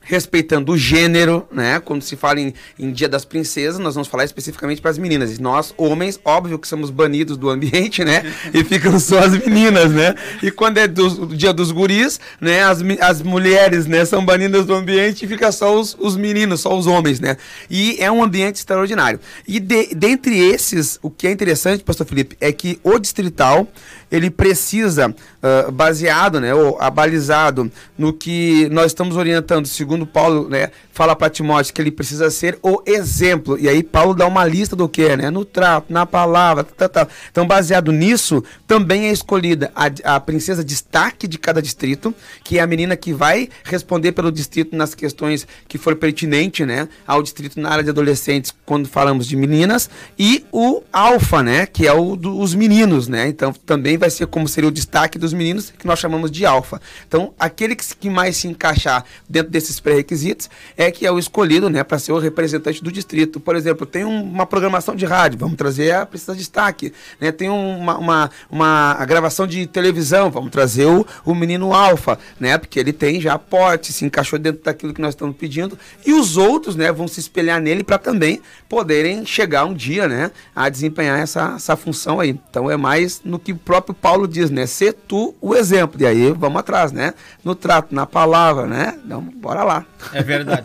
respeitando 0.09 0.71
o 0.71 0.77
gênero, 0.77 1.47
né? 1.51 1.79
Quando 1.79 2.01
se 2.01 2.15
fala 2.15 2.39
em, 2.39 2.51
em 2.79 2.91
Dia 2.91 3.07
das 3.07 3.23
Princesas, 3.23 3.77
nós 3.77 3.93
vamos 3.93 4.07
falar 4.07 4.23
especificamente 4.23 4.81
para 4.81 4.89
as 4.89 4.97
meninas. 4.97 5.37
E 5.37 5.39
nós, 5.39 5.71
homens, 5.77 6.19
óbvio 6.25 6.57
que 6.57 6.67
somos 6.67 6.89
banidos 6.89 7.37
do 7.37 7.47
ambiente, 7.47 8.03
né? 8.03 8.23
E 8.51 8.63
ficam 8.63 8.99
só 8.99 9.19
as 9.19 9.37
meninas, 9.37 9.91
né? 9.91 10.15
E 10.41 10.49
quando 10.49 10.79
é 10.79 10.87
do, 10.87 11.27
do 11.27 11.35
Dia 11.35 11.53
dos 11.53 11.71
Guris, 11.71 12.19
né? 12.41 12.63
As, 12.63 12.79
as 13.01 13.21
mulheres, 13.21 13.85
né? 13.85 14.03
São 14.03 14.25
banidas 14.25 14.65
do 14.65 14.73
ambiente 14.73 15.25
e 15.25 15.27
fica 15.27 15.51
só 15.51 15.79
os, 15.79 15.95
os 15.99 16.17
meninos, 16.17 16.61
só 16.61 16.75
os 16.75 16.87
homens, 16.87 17.19
né? 17.19 17.37
E 17.69 17.95
é 17.99 18.11
um 18.11 18.23
ambiente 18.23 18.55
extraordinário. 18.55 19.19
E 19.47 19.59
de, 19.59 19.93
dentre 19.93 20.35
esses, 20.39 20.97
o 21.03 21.11
que 21.11 21.27
é 21.27 21.31
interessante, 21.31 21.83
Pastor 21.83 22.07
Felipe, 22.07 22.35
é 22.41 22.51
que 22.51 22.79
o 22.83 22.97
distrital 22.97 23.67
ele 24.11 24.29
precisa, 24.29 25.09
uh, 25.09 25.71
baseado, 25.71 26.39
né, 26.39 26.53
ou 26.53 26.77
abalizado 26.81 27.71
no 27.97 28.11
que 28.11 28.67
nós 28.69 28.87
estamos 28.87 29.15
orientando, 29.15 29.67
segundo 29.67 29.98
Paulo, 30.05 30.49
né, 30.49 30.71
fala 30.91 31.15
para 31.15 31.29
Timóteo 31.29 31.73
que 31.73 31.81
ele 31.81 31.91
precisa 31.91 32.29
ser 32.29 32.59
o 32.61 32.81
exemplo. 32.85 33.57
E 33.57 33.69
aí 33.69 33.81
Paulo 33.81 34.13
dá 34.13 34.27
uma 34.27 34.45
lista 34.45 34.75
do 34.75 34.87
que, 34.89 35.15
né, 35.15 35.29
no 35.29 35.45
trato, 35.45 35.91
na 35.91 36.05
palavra, 36.05 36.63
tá, 36.63 36.89
tá. 36.89 37.07
Então, 37.31 37.47
baseado 37.47 37.91
nisso, 37.91 38.43
também 38.67 39.05
é 39.05 39.11
escolhida 39.11 39.71
a, 39.75 40.15
a 40.15 40.19
princesa 40.19 40.63
destaque 40.63 41.27
de 41.27 41.37
cada 41.37 41.61
distrito, 41.61 42.13
que 42.43 42.59
é 42.59 42.61
a 42.61 42.67
menina 42.67 42.95
que 42.97 43.13
vai 43.13 43.49
responder 43.63 44.11
pelo 44.11 44.31
distrito 44.31 44.75
nas 44.75 44.93
questões 44.93 45.47
que 45.67 45.77
for 45.77 45.95
pertinente, 45.95 46.65
né, 46.65 46.87
ao 47.07 47.23
distrito 47.23 47.59
na 47.59 47.69
área 47.69 47.83
de 47.83 47.89
adolescentes, 47.89 48.53
quando 48.65 48.87
falamos 48.87 49.27
de 49.27 49.35
meninas, 49.35 49.89
e 50.17 50.45
o 50.51 50.81
alfa, 50.91 51.41
né, 51.41 51.65
que 51.65 51.87
é 51.87 51.93
o 51.93 52.15
dos 52.15 52.53
meninos, 52.53 53.07
né. 53.07 53.27
Então, 53.27 53.53
também 53.53 53.97
vai 53.97 54.09
ser 54.09 54.27
como 54.27 54.47
seria 54.47 54.67
o 54.67 54.71
destaque 54.71 55.17
dos 55.17 55.33
meninos, 55.33 55.71
que 55.77 55.87
nós 55.87 55.99
chamamos 55.99 56.29
de 56.29 56.45
alfa. 56.45 56.81
Então, 57.07 57.33
aquele 57.39 57.75
que, 57.75 57.95
que 57.95 58.09
mais 58.09 58.37
se 58.37 58.47
encaixar 58.47 59.05
dentro 59.27 59.51
desses 59.51 59.78
pré-requisitos 59.79 60.49
é 60.77 60.91
que 60.91 61.05
é 61.05 61.11
o 61.11 61.19
escolhido 61.19 61.69
né, 61.69 61.83
para 61.83 61.99
ser 61.99 62.11
o 62.11 62.19
representante 62.19 62.83
do 62.83 62.91
distrito. 62.91 63.39
Por 63.39 63.55
exemplo, 63.55 63.85
tem 63.85 64.05
um, 64.05 64.21
uma 64.21 64.45
programação 64.45 64.95
de 64.95 65.05
rádio, 65.05 65.39
vamos 65.39 65.55
trazer 65.55 65.91
a 65.91 66.05
precisa 66.05 66.33
de 66.33 66.39
destaque. 66.39 66.93
Né? 67.19 67.31
Tem 67.31 67.49
uma, 67.49 67.97
uma, 67.97 68.31
uma 68.49 69.05
gravação 69.05 69.45
de 69.45 69.67
televisão, 69.67 70.31
vamos 70.31 70.51
trazer 70.51 70.85
o, 70.85 71.05
o 71.25 71.35
menino 71.35 71.73
alfa, 71.73 72.17
né? 72.39 72.57
porque 72.57 72.79
ele 72.79 72.93
tem 72.93 73.21
já 73.21 73.33
aporte, 73.33 73.93
se 73.93 74.05
encaixou 74.05 74.39
dentro 74.39 74.63
daquilo 74.63 74.93
que 74.93 75.01
nós 75.01 75.13
estamos 75.13 75.35
pedindo. 75.35 75.77
E 76.05 76.13
os 76.13 76.37
outros 76.37 76.75
né, 76.75 76.91
vão 76.91 77.07
se 77.07 77.19
espelhar 77.19 77.61
nele 77.61 77.83
para 77.83 77.97
também 77.97 78.41
poderem 78.67 79.25
chegar 79.25 79.65
um 79.65 79.73
dia 79.73 80.07
né, 80.07 80.31
a 80.55 80.69
desempenhar 80.69 81.19
essa, 81.19 81.53
essa 81.55 81.75
função 81.75 82.19
aí. 82.19 82.39
Então 82.49 82.69
é 82.69 82.77
mais 82.77 83.21
no 83.23 83.39
que 83.39 83.51
o 83.51 83.57
próprio 83.57 83.93
Paulo 83.93 84.27
diz, 84.27 84.49
né? 84.49 84.65
Ser 84.65 84.93
tu 84.93 85.35
o 85.41 85.55
exemplo. 85.55 86.01
E 86.01 86.05
aí 86.05 86.31
vamos 86.31 86.59
atrás, 86.59 86.91
né? 86.91 87.13
No 87.43 87.55
trato, 87.55 87.93
na 87.93 88.05
palavra, 88.05 88.65
né? 88.65 88.99
Então, 89.05 89.21
bora 89.21 89.63
lá. 89.63 89.68
É 90.13 90.23
verdade. 90.23 90.63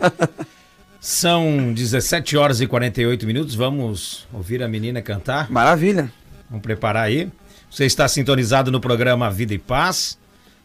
São 0.99 1.71
17 1.73 2.35
horas 2.35 2.61
e 2.61 2.67
48 2.67 3.27
minutos. 3.27 3.53
Vamos 3.53 4.27
ouvir 4.33 4.63
a 4.63 4.67
menina 4.67 5.01
cantar? 5.01 5.51
Maravilha. 5.51 6.11
Vamos 6.49 6.63
preparar 6.63 7.03
aí. 7.03 7.29
Você 7.69 7.85
está 7.85 8.07
sintonizado 8.07 8.71
no 8.71 8.79
programa 8.79 9.29
Vida 9.29 9.53
e 9.53 9.59
Paz, 9.59 10.17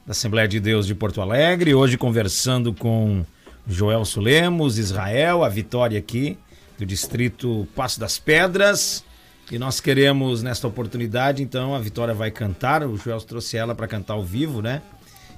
da 0.07 0.13
Assembleia 0.13 0.49
de 0.49 0.59
Deus 0.61 0.87
de 0.87 0.95
Porto 0.95 1.21
Alegre. 1.21 1.75
Hoje 1.75 1.99
conversando 1.99 2.73
com 2.73 3.25
Joel 3.67 4.05
Sulemos, 4.05 4.79
Israel, 4.79 5.45
a 5.45 5.49
Vitória 5.49 5.99
aqui, 5.99 6.39
do 6.79 6.87
distrito 6.87 7.69
Passo 7.75 8.01
das 8.01 8.19
Pedras. 8.19 9.05
E 9.51 9.59
nós 9.59 9.81
queremos, 9.81 10.43
nesta 10.43 10.69
oportunidade, 10.69 11.43
então, 11.43 11.75
a 11.75 11.79
Vitória 11.81 12.15
vai 12.15 12.31
cantar. 12.31 12.83
O 12.85 12.97
Joel 12.97 13.21
trouxe 13.21 13.57
ela 13.57 13.75
para 13.75 13.89
cantar 13.89 14.15
ao 14.15 14.25
vivo, 14.25 14.63
né? 14.63 14.81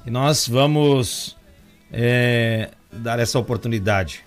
E 0.07 0.11
nós 0.11 0.47
vamos 0.47 1.37
é, 1.93 2.71
dar 2.91 3.19
essa 3.19 3.39
oportunidade. 3.39 4.25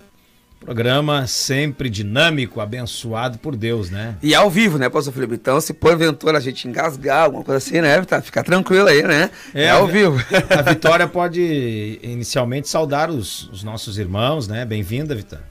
Programa 0.59 1.27
sempre 1.27 1.89
dinâmico, 1.89 2.59
abençoado 2.59 3.37
por 3.37 3.55
Deus, 3.55 3.91
né? 3.91 4.17
E 4.21 4.33
ao 4.33 4.49
vivo, 4.49 4.79
né, 4.79 4.89
Pastor 4.89 5.13
Felipe? 5.13 5.35
Então, 5.35 5.61
se 5.61 5.73
porventura 5.73 6.37
a 6.37 6.41
gente 6.41 6.67
engasgar, 6.67 7.25
alguma 7.25 7.43
coisa 7.43 7.57
assim, 7.57 7.81
né? 7.81 8.01
Tá, 8.03 8.21
fica 8.21 8.43
tranquilo 8.43 8.87
aí, 8.87 9.03
né? 9.03 9.29
É, 9.53 9.65
é 9.65 9.69
ao 9.69 9.85
vivo. 9.85 10.17
A 10.49 10.61
Vitória 10.73 11.07
pode 11.07 11.99
inicialmente 12.01 12.67
saudar 12.67 13.11
os, 13.11 13.47
os 13.49 13.63
nossos 13.63 13.99
irmãos, 13.99 14.47
né? 14.47 14.65
Bem-vinda, 14.65 15.13
Vitória. 15.13 15.45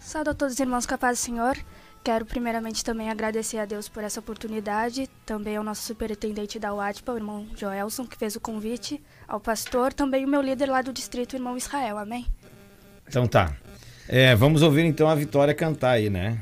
Saúde 0.00 0.30
a 0.30 0.34
todos 0.34 0.54
os 0.54 0.60
irmãos 0.60 0.86
capazes, 0.86 1.20
Senhor. 1.20 1.56
Quero 2.02 2.24
primeiramente 2.24 2.82
também 2.82 3.10
agradecer 3.10 3.58
a 3.58 3.64
Deus 3.64 3.88
por 3.88 4.02
essa 4.02 4.18
oportunidade, 4.18 5.10
também 5.26 5.56
ao 5.56 5.62
nosso 5.62 5.82
superintendente 5.82 6.58
da 6.58 6.72
UATPA, 6.74 7.12
o 7.12 7.16
irmão 7.16 7.46
Joelson, 7.54 8.06
que 8.06 8.16
fez 8.16 8.34
o 8.34 8.40
convite, 8.40 9.00
ao 9.32 9.40
pastor, 9.40 9.94
também 9.94 10.26
o 10.26 10.28
meu 10.28 10.42
líder 10.42 10.66
lá 10.66 10.82
do 10.82 10.92
distrito, 10.92 11.34
irmão 11.34 11.56
Israel, 11.56 11.96
amém? 11.96 12.26
Então 13.08 13.26
tá. 13.26 13.50
É, 14.06 14.34
vamos 14.34 14.60
ouvir 14.60 14.84
então 14.84 15.08
a 15.08 15.14
Vitória 15.14 15.54
cantar 15.54 15.92
aí, 15.92 16.10
né? 16.10 16.38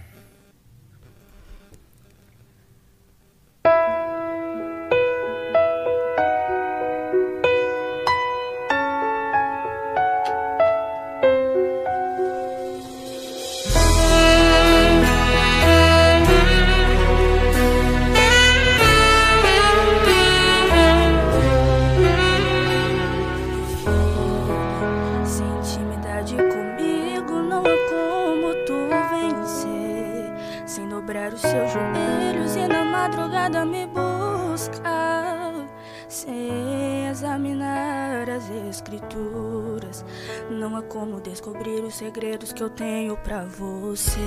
Que 42.60 42.64
eu 42.64 42.68
tenho 42.68 43.16
pra 43.16 43.44
você. 43.44 44.20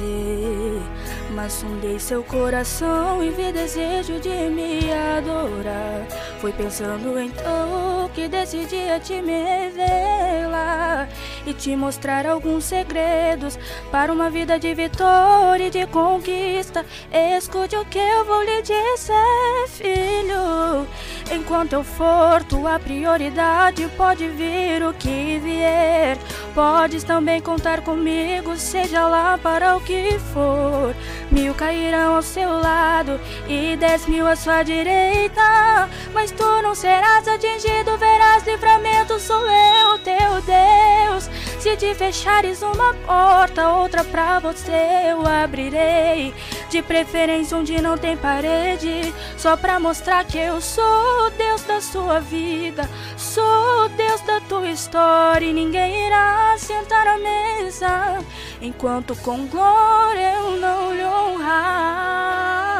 Mas 1.35 1.53
sondei 1.53 1.99
seu 1.99 2.23
coração 2.23 3.23
e 3.23 3.29
vi 3.29 3.51
desejo 3.51 4.19
de 4.19 4.49
me 4.49 4.91
adorar. 4.91 6.07
Foi 6.39 6.51
pensando 6.51 7.13
tocar 7.37 8.09
que 8.13 8.27
desse 8.27 8.65
dia 8.65 8.99
te 8.99 9.21
me 9.21 9.43
revela 9.43 11.07
e 11.45 11.53
te 11.53 11.75
mostrar 11.75 12.25
alguns 12.25 12.63
segredos 12.63 13.57
para 13.91 14.11
uma 14.11 14.29
vida 14.29 14.59
de 14.59 14.73
vitória 14.73 15.67
e 15.67 15.69
de 15.69 15.85
conquista. 15.87 16.85
Escute 17.11 17.75
o 17.75 17.85
que 17.85 17.99
eu 17.99 18.25
vou 18.25 18.43
lhe 18.43 18.61
dizer, 18.61 19.67
filho. 19.67 20.87
Enquanto 21.35 21.73
eu 21.73 21.83
for 21.83 22.43
tua 22.43 22.77
prioridade, 22.77 23.87
pode 23.97 24.27
vir 24.27 24.83
o 24.83 24.93
que 24.93 25.39
vier. 25.39 26.15
Podes 26.53 27.03
também 27.03 27.41
contar 27.41 27.81
comigo, 27.81 28.55
seja 28.55 29.07
lá 29.07 29.35
para 29.37 29.75
o 29.75 29.81
que 29.81 30.19
for. 30.31 30.95
Mil 31.31 31.55
cairão 31.55 32.17
ao 32.17 32.21
seu 32.21 32.49
lado 32.49 33.19
e 33.47 33.75
dez 33.75 34.05
mil 34.05 34.27
à 34.27 34.35
sua 34.35 34.61
direita. 34.61 35.89
Mas 36.13 36.29
tu 36.29 36.45
não 36.61 36.75
serás 36.75 37.27
atingido, 37.27 37.97
verás 37.97 38.45
livramento. 38.45 39.19
Sou 39.19 39.41
eu, 39.41 39.97
teu 39.99 40.41
Deus. 40.45 41.29
Se 41.63 41.77
te 41.77 41.95
fechares 41.95 42.61
uma 42.61 42.93
porta, 43.05 43.69
outra 43.69 44.03
pra 44.03 44.37
você 44.37 45.07
eu 45.07 45.25
abrirei. 45.25 46.33
De 46.69 46.81
preferência 46.81 47.57
onde 47.57 47.81
não 47.81 47.97
tem 47.97 48.17
parede, 48.17 49.13
só 49.37 49.55
pra 49.55 49.79
mostrar 49.79 50.25
que 50.25 50.37
eu 50.37 50.59
sou 50.59 51.31
Deus 51.37 51.63
da 51.63 51.79
sua 51.79 52.19
vida, 52.19 52.83
sou 53.15 53.87
Deus 53.95 54.19
da 54.23 54.41
tua 54.41 54.71
história 54.71 55.45
e 55.45 55.53
ninguém 55.53 56.07
irá 56.07 56.53
sentar 56.57 57.07
à 57.07 57.17
mesa 57.17 58.19
enquanto 58.61 59.15
com 59.15 59.47
glória 59.47 60.33
eu 60.33 60.57
não 60.59 60.93
lhe 60.93 61.05
honrar. 61.05 62.72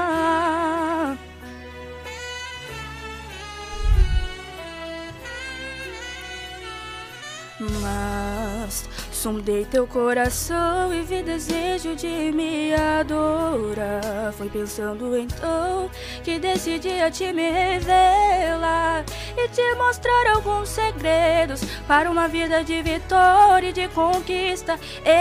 Mas 7.82 8.90
sondei 9.12 9.64
teu 9.64 9.88
coração 9.88 10.94
e 10.94 11.02
vi 11.02 11.24
desejo 11.24 11.96
de 11.96 12.32
me 12.34 12.74
adorar. 12.74 14.34
Foi 14.34 14.50
pensando 14.50 15.16
então 15.18 15.90
que 16.24 16.40
decidi 16.40 17.00
a 17.00 17.10
te 17.10 17.32
me 17.32 17.50
revelar 17.50 19.06
e 19.38 19.48
te 19.48 19.76
mostrar 19.76 20.34
alguns 20.36 20.68
segredos 20.70 21.62
para 21.88 22.12
uma 22.12 22.28
vida 22.28 22.64
de 22.64 22.82
vitória 22.82 23.70
e 23.70 23.74
de 23.74 23.88
conquista. 23.90 24.78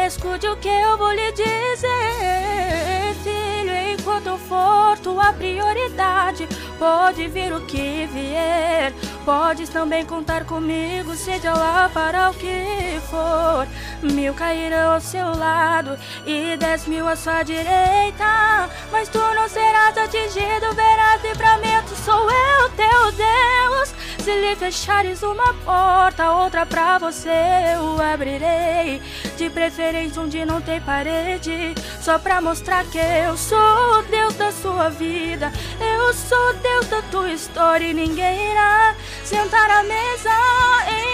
Escute 0.06 0.49
o 0.49 0.56
que 0.56 0.68
eu 0.68 0.99
vou 0.99 1.12
lhe 1.12 1.30
dizer, 1.32 3.14
filho, 3.22 3.72
enquanto 3.92 4.37
for 4.38 4.99
tua 4.99 5.32
prioridade, 5.32 6.49
pode 6.78 7.28
vir 7.28 7.52
o 7.52 7.61
que 7.66 8.08
vier. 8.12 8.92
Podes 9.24 9.68
também 9.68 10.04
contar 10.04 10.44
comigo, 10.44 11.14
seja 11.14 11.52
lá 11.52 11.88
para 11.88 12.30
o 12.30 12.34
que 12.34 13.00
for. 13.08 13.68
Mil 14.02 14.34
cairão 14.34 14.94
ao 14.94 15.00
seu 15.00 15.36
lado 15.36 15.96
e 16.26 16.56
dez 16.56 16.86
mil 16.86 17.06
à 17.06 17.14
sua 17.14 17.44
direita. 17.44 18.68
Mas 18.90 19.08
tu 19.08 19.18
não 19.18 19.48
serás 19.48 19.96
atingido, 19.96 20.74
verás 20.74 21.22
livramento. 21.22 21.94
Sou 22.04 22.28
eu, 22.28 22.68
teu 22.70 23.12
Deus. 23.12 23.94
Se 24.22 24.30
lhe 24.30 24.54
fechares 24.54 25.20
uma 25.24 25.52
porta, 25.64 26.30
outra 26.30 26.64
pra 26.64 26.96
você 26.96 27.28
eu 27.74 28.00
abrirei. 28.00 29.02
De 29.36 29.50
preferência 29.50 30.22
onde 30.22 30.44
não 30.44 30.60
tem 30.60 30.80
parede, 30.80 31.74
só 32.00 32.20
pra 32.20 32.40
mostrar 32.40 32.84
que 32.84 32.98
eu 32.98 33.36
sou 33.36 34.02
Deus 34.08 34.34
da 34.34 34.52
sua 34.52 34.90
vida. 34.90 35.50
Eu 35.80 36.14
sou 36.14 36.54
Deus 36.54 36.86
da 36.86 37.02
tua 37.10 37.32
história 37.32 37.86
e 37.86 37.92
ninguém 37.92 38.52
irá 38.52 38.94
sentar 39.24 39.68
à 39.68 39.82
mesa 39.82 40.30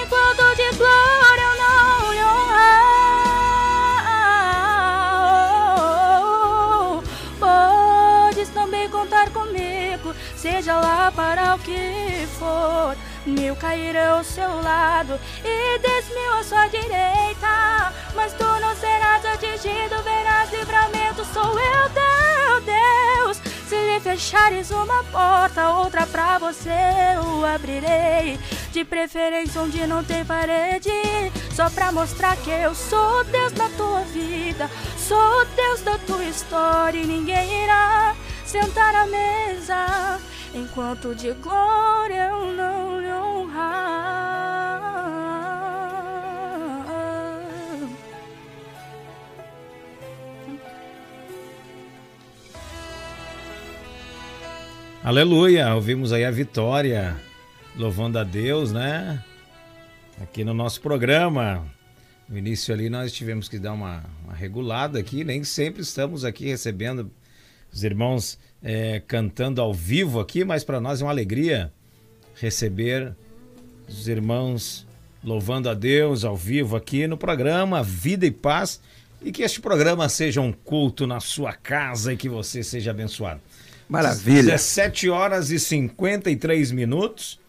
enquanto 0.03 0.57
de 0.57 0.77
glória 0.77 1.41
eu 1.41 1.57
não 1.57 2.13
lhe 2.13 2.25
honrar. 2.25 2.89
Também 8.55 8.89
contar 8.91 9.31
seja 10.37 10.79
lá 10.79 11.13
para 11.13 11.55
o 11.55 11.59
que 11.59 12.27
for. 12.39 12.97
Mil 13.27 13.55
cairão 13.57 14.19
ao 14.19 14.25
seu 14.25 14.63
lado 14.63 15.19
e 15.45 15.79
dez 15.81 16.09
mil 16.09 16.33
à 16.35 16.43
sua 16.43 16.67
direita. 16.69 17.93
Mas 18.15 18.33
tu 18.33 18.45
não 18.45 18.75
serás 18.77 19.25
atingido, 19.27 20.03
verás 20.03 20.51
livramento. 20.53 21.25
Sou 21.27 21.59
eu, 21.59 21.91
teu 21.91 22.61
Deus. 22.63 23.41
Se 23.69 23.77
lhe 23.77 24.01
fechares 24.01 24.71
uma 24.71 25.05
porta, 25.05 25.71
outra 25.71 26.07
pra 26.07 26.39
você 26.39 26.71
eu 27.17 27.45
abrirei. 27.45 28.39
De 28.73 28.85
preferência 28.85 29.61
onde 29.61 29.87
não 29.87 30.03
tem 30.03 30.25
parede, 30.25 30.91
só 31.55 31.69
pra 31.69 31.93
mostrar 31.93 32.37
que 32.37 32.51
eu 32.51 32.75
sou 32.75 33.25
Deus 33.25 33.53
na 33.55 33.69
tua 33.71 34.01
vida, 34.03 34.71
sou 34.97 35.45
Deus 35.57 35.81
da 35.83 35.99
tua 35.99 36.25
história 36.25 36.99
e 36.99 37.07
ninguém 37.07 37.65
irá 37.65 38.15
sentar 38.49 38.95
à 38.95 39.07
mesa 39.07 40.19
enquanto 40.55 41.15
de 41.15 41.35
glória 41.35 42.31
eu 42.31 42.51
não 42.55 42.99
lhe 42.99 43.13
honrar. 43.13 43.99
Aleluia, 55.05 55.75
ouvimos 55.75 56.11
aí 56.11 56.25
a 56.25 56.31
vitória, 56.31 57.21
louvando 57.77 58.19
a 58.19 58.25
Deus, 58.25 58.73
né? 58.73 59.23
Aqui 60.23 60.43
no 60.43 60.55
nosso 60.55 60.81
programa. 60.81 61.67
No 62.27 62.39
início 62.39 62.73
ali 62.73 62.89
nós 62.89 63.13
tivemos 63.13 63.47
que 63.47 63.59
dar 63.59 63.75
uma, 63.75 64.03
uma 64.25 64.33
regulada 64.33 64.99
aqui, 64.99 65.23
nem 65.23 65.45
sempre 65.45 65.83
estamos 65.83 66.25
aqui 66.25 66.47
recebendo 66.47 67.11
os 67.73 67.85
irmãos 67.85 68.39
é, 68.63 69.01
cantando 69.07 69.61
ao 69.61 69.73
vivo 69.73 70.21
aqui, 70.21 70.45
mas 70.45 70.65
para 70.65 70.81
nós 70.81 71.01
é 71.01 71.05
uma 71.05 71.11
alegria 71.11 71.73
receber 72.35 73.15
os 73.89 74.07
irmãos 74.07 74.87
louvando 75.23 75.69
a 75.69 75.75
Deus 75.75 76.25
ao 76.25 76.37
vivo 76.37 76.77
aqui 76.77 77.07
no 77.07 77.17
programa 77.17 77.83
Vida 77.83 78.27
e 78.27 78.31
Paz 78.31 78.81
e 79.21 79.33
que 79.33 79.43
este 79.43 79.61
programa 79.61 80.09
seja 80.09 80.41
um 80.41 80.53
culto 80.53 81.07
na 81.07 81.21
sua 81.21 81.53
casa 81.53 82.13
e 82.13 82.17
que 82.17 82.29
você 82.29 82.63
seja 82.63 82.91
abençoado. 82.91 83.41
Maravilha. 83.89 84.53
17 84.53 85.09
horas 85.09 85.51
e 85.51 85.59
53 85.59 86.71
minutos. 86.73 87.41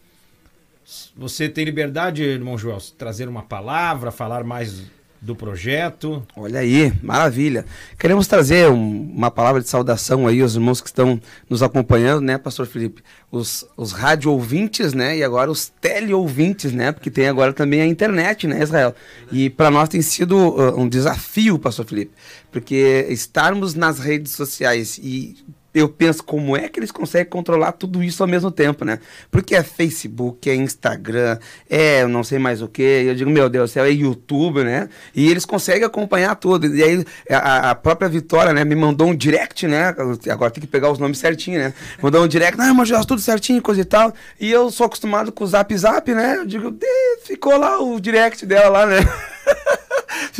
Você 1.16 1.48
tem 1.48 1.66
liberdade, 1.66 2.24
irmão 2.24 2.58
Joel, 2.58 2.80
trazer 2.98 3.28
uma 3.28 3.44
palavra, 3.44 4.12
falar 4.12 4.44
mais 4.44 4.82
do 5.22 5.36
projeto. 5.36 6.26
Olha 6.36 6.62
aí, 6.62 6.94
maravilha. 7.04 7.66
Queremos 7.98 8.28
trazer 8.28 8.70
um, 8.70 9.12
uma 9.14 9.30
palavra 9.30 9.62
de 9.62 9.68
saudação 9.68 10.26
aí 10.26 10.42
aos 10.42 10.56
irmãos 10.56 10.80
que 10.80 10.88
estão 10.88 11.20
nos 11.50 11.62
acompanhando, 11.62 12.22
né, 12.22 12.38
pastor 12.38 12.66
Felipe? 12.66 13.04
Os, 13.32 13.66
os 13.76 13.92
rádio 13.92 14.32
ouvintes, 14.32 14.94
né, 14.94 15.18
e 15.18 15.24
agora 15.24 15.52
os 15.52 15.68
tele 15.68 16.14
ouvintes, 16.14 16.72
né, 16.72 16.92
porque 16.92 17.12
tem 17.12 17.28
agora 17.28 17.52
também 17.52 17.82
a 17.82 17.86
internet, 17.86 18.48
né, 18.48 18.64
Israel? 18.64 18.96
E 19.32 19.50
para 19.50 19.70
nós 19.70 19.90
tem 19.90 20.02
sido 20.02 20.36
uh, 20.36 20.80
um 20.80 20.88
desafio, 20.88 21.60
pastor 21.60 21.86
Felipe, 21.86 22.12
porque 22.52 23.06
estarmos 23.10 23.76
nas 23.76 24.00
redes 24.00 24.32
sociais 24.32 24.98
e 24.98 25.38
eu 25.74 25.88
penso 25.88 26.24
como 26.24 26.58
é 26.58 26.68
que 26.68 26.80
eles 26.80 26.92
conseguem 26.92 27.30
controlar 27.30 27.74
tudo 27.74 28.04
isso 28.04 28.24
ao 28.24 28.28
mesmo 28.28 28.50
tempo, 28.50 28.84
né? 28.84 29.00
Porque 29.30 29.56
é 29.56 29.64
Facebook, 29.64 30.50
é 30.50 30.56
Instagram, 30.56 31.38
é 31.70 32.06
não 32.08 32.24
sei 32.24 32.40
mais 32.40 32.62
o 32.62 32.68
que. 32.68 32.82
Eu 32.82 33.16
digo, 33.16 33.30
meu 33.30 33.50
Deus 33.50 33.70
do 33.70 33.74
céu, 33.74 33.86
é 33.86 33.92
YouTube, 33.92 34.64
né? 34.64 34.90
E 35.16 35.30
eles 35.30 35.46
conseguem 35.46 35.84
acompanhar 35.84 36.36
tudo. 36.36 36.74
E 36.76 36.84
aí 36.84 37.06
a, 37.30 37.72
a, 37.72 37.76
própria 37.76 38.10
Vitória, 38.10 38.54
né, 38.54 38.64
me 38.64 38.76
mandou 38.76 39.08
um 39.08 39.16
direct, 39.16 39.68
né? 39.68 39.96
Agora 40.30 40.52
tem 40.52 40.62
que 40.62 40.68
pegar 40.68 40.92
os 40.92 41.00
nomes 41.00 41.20
certinho, 41.20 41.60
né? 41.60 41.74
Mandou 42.02 42.24
um 42.24 42.28
direct, 42.28 42.60
ah, 42.60 42.74
mas 42.74 42.90
tudo 43.06 43.22
certinho, 43.22 43.62
coisa 43.62 43.82
e 43.82 43.86
tal. 43.86 44.14
E 44.40 44.50
eu 44.52 44.72
sou 44.72 44.86
acostumado 44.86 45.32
com 45.32 45.44
o 45.44 45.48
Zap 45.48 45.76
Zap, 45.78 46.14
né? 46.14 46.38
Eu 46.38 46.46
digo, 46.46 46.76
ficou 47.24 47.58
lá 47.58 47.80
o 47.80 48.00
direct 48.00 48.46
dela 48.46 48.70
lá, 48.70 48.86
né? 48.86 48.98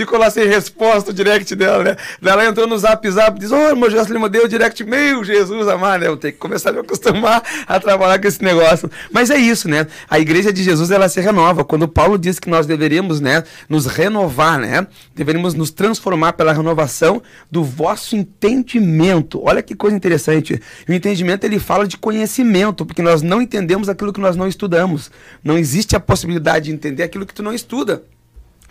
Ficou 0.02 0.18
lá 0.18 0.30
sem 0.30 0.48
resposta 0.48 1.12
o 1.12 1.14
direct 1.14 1.56
dela, 1.56 1.84
né? 1.84 1.98
Ela 2.24 2.46
entrou 2.46 2.68
no 2.68 2.78
zap 2.78 3.10
zap 3.10 3.38
e 3.38 3.40
diz: 3.40 3.52
Ô, 3.52 3.56
oh, 3.56 3.70
irmão 3.70 3.90
Jocelyn, 3.90 4.30
deu 4.30 4.46
o 4.46 4.48
direct. 4.48 4.84
Meu 4.84 5.24
Jesus 5.24 5.68
amado, 5.68 6.02
né? 6.02 6.08
Eu 6.08 6.18
tenho 6.18 6.34
que 6.34 6.40
começar 6.40 6.70
a 6.70 6.74
me 6.74 6.80
acostumar 6.80 7.44
a 7.68 7.80
trabalhar 7.80 8.20
com 8.20 8.28
esse 8.28 8.44
negócio. 8.44 8.90
Mas 9.12 9.30
é 9.30 9.38
isso, 9.38 9.68
né? 9.68 9.88
A 10.10 10.20
igreja 10.20 10.54
de 10.54 10.64
Jesus, 10.64 10.92
ela 10.92 11.10
se 11.10 11.20
renova. 11.20 11.64
Quando 11.66 11.88
Paulo 11.88 12.18
diz 12.18 12.40
que 12.40 12.50
nós 12.50 12.66
deveríamos, 12.66 13.20
né, 13.20 13.44
nos 13.68 13.86
renovar, 13.86 14.60
né? 14.60 14.88
Deveríamos 15.16 15.54
nos 15.54 15.72
transformar 15.72 16.34
pela 16.34 16.54
renovação 16.54 17.22
do 17.52 17.64
vosso 17.64 18.16
entendimento. 18.16 19.42
Olha 19.44 19.62
que 19.62 19.76
coisa 19.76 19.96
interessante. 19.96 20.62
O 20.88 20.94
entendimento, 20.94 21.44
ele 21.44 21.60
fala 21.60 21.88
de 21.88 21.98
conhecimento, 21.98 22.86
porque 22.86 23.02
nós 23.02 23.22
não 23.22 23.42
entendemos 23.42 23.90
aquilo 23.90 24.14
que 24.14 24.22
nós 24.22 24.36
não 24.36 24.48
estudamos. 24.48 25.12
Não 25.44 25.58
existe 25.58 25.96
a 25.96 26.00
possibilidade 26.00 26.66
de 26.66 26.72
entender 26.72 27.04
aquilo 27.04 27.26
que 27.26 27.34
tu 27.34 27.44
não 27.44 27.54
estuda. 27.54 28.04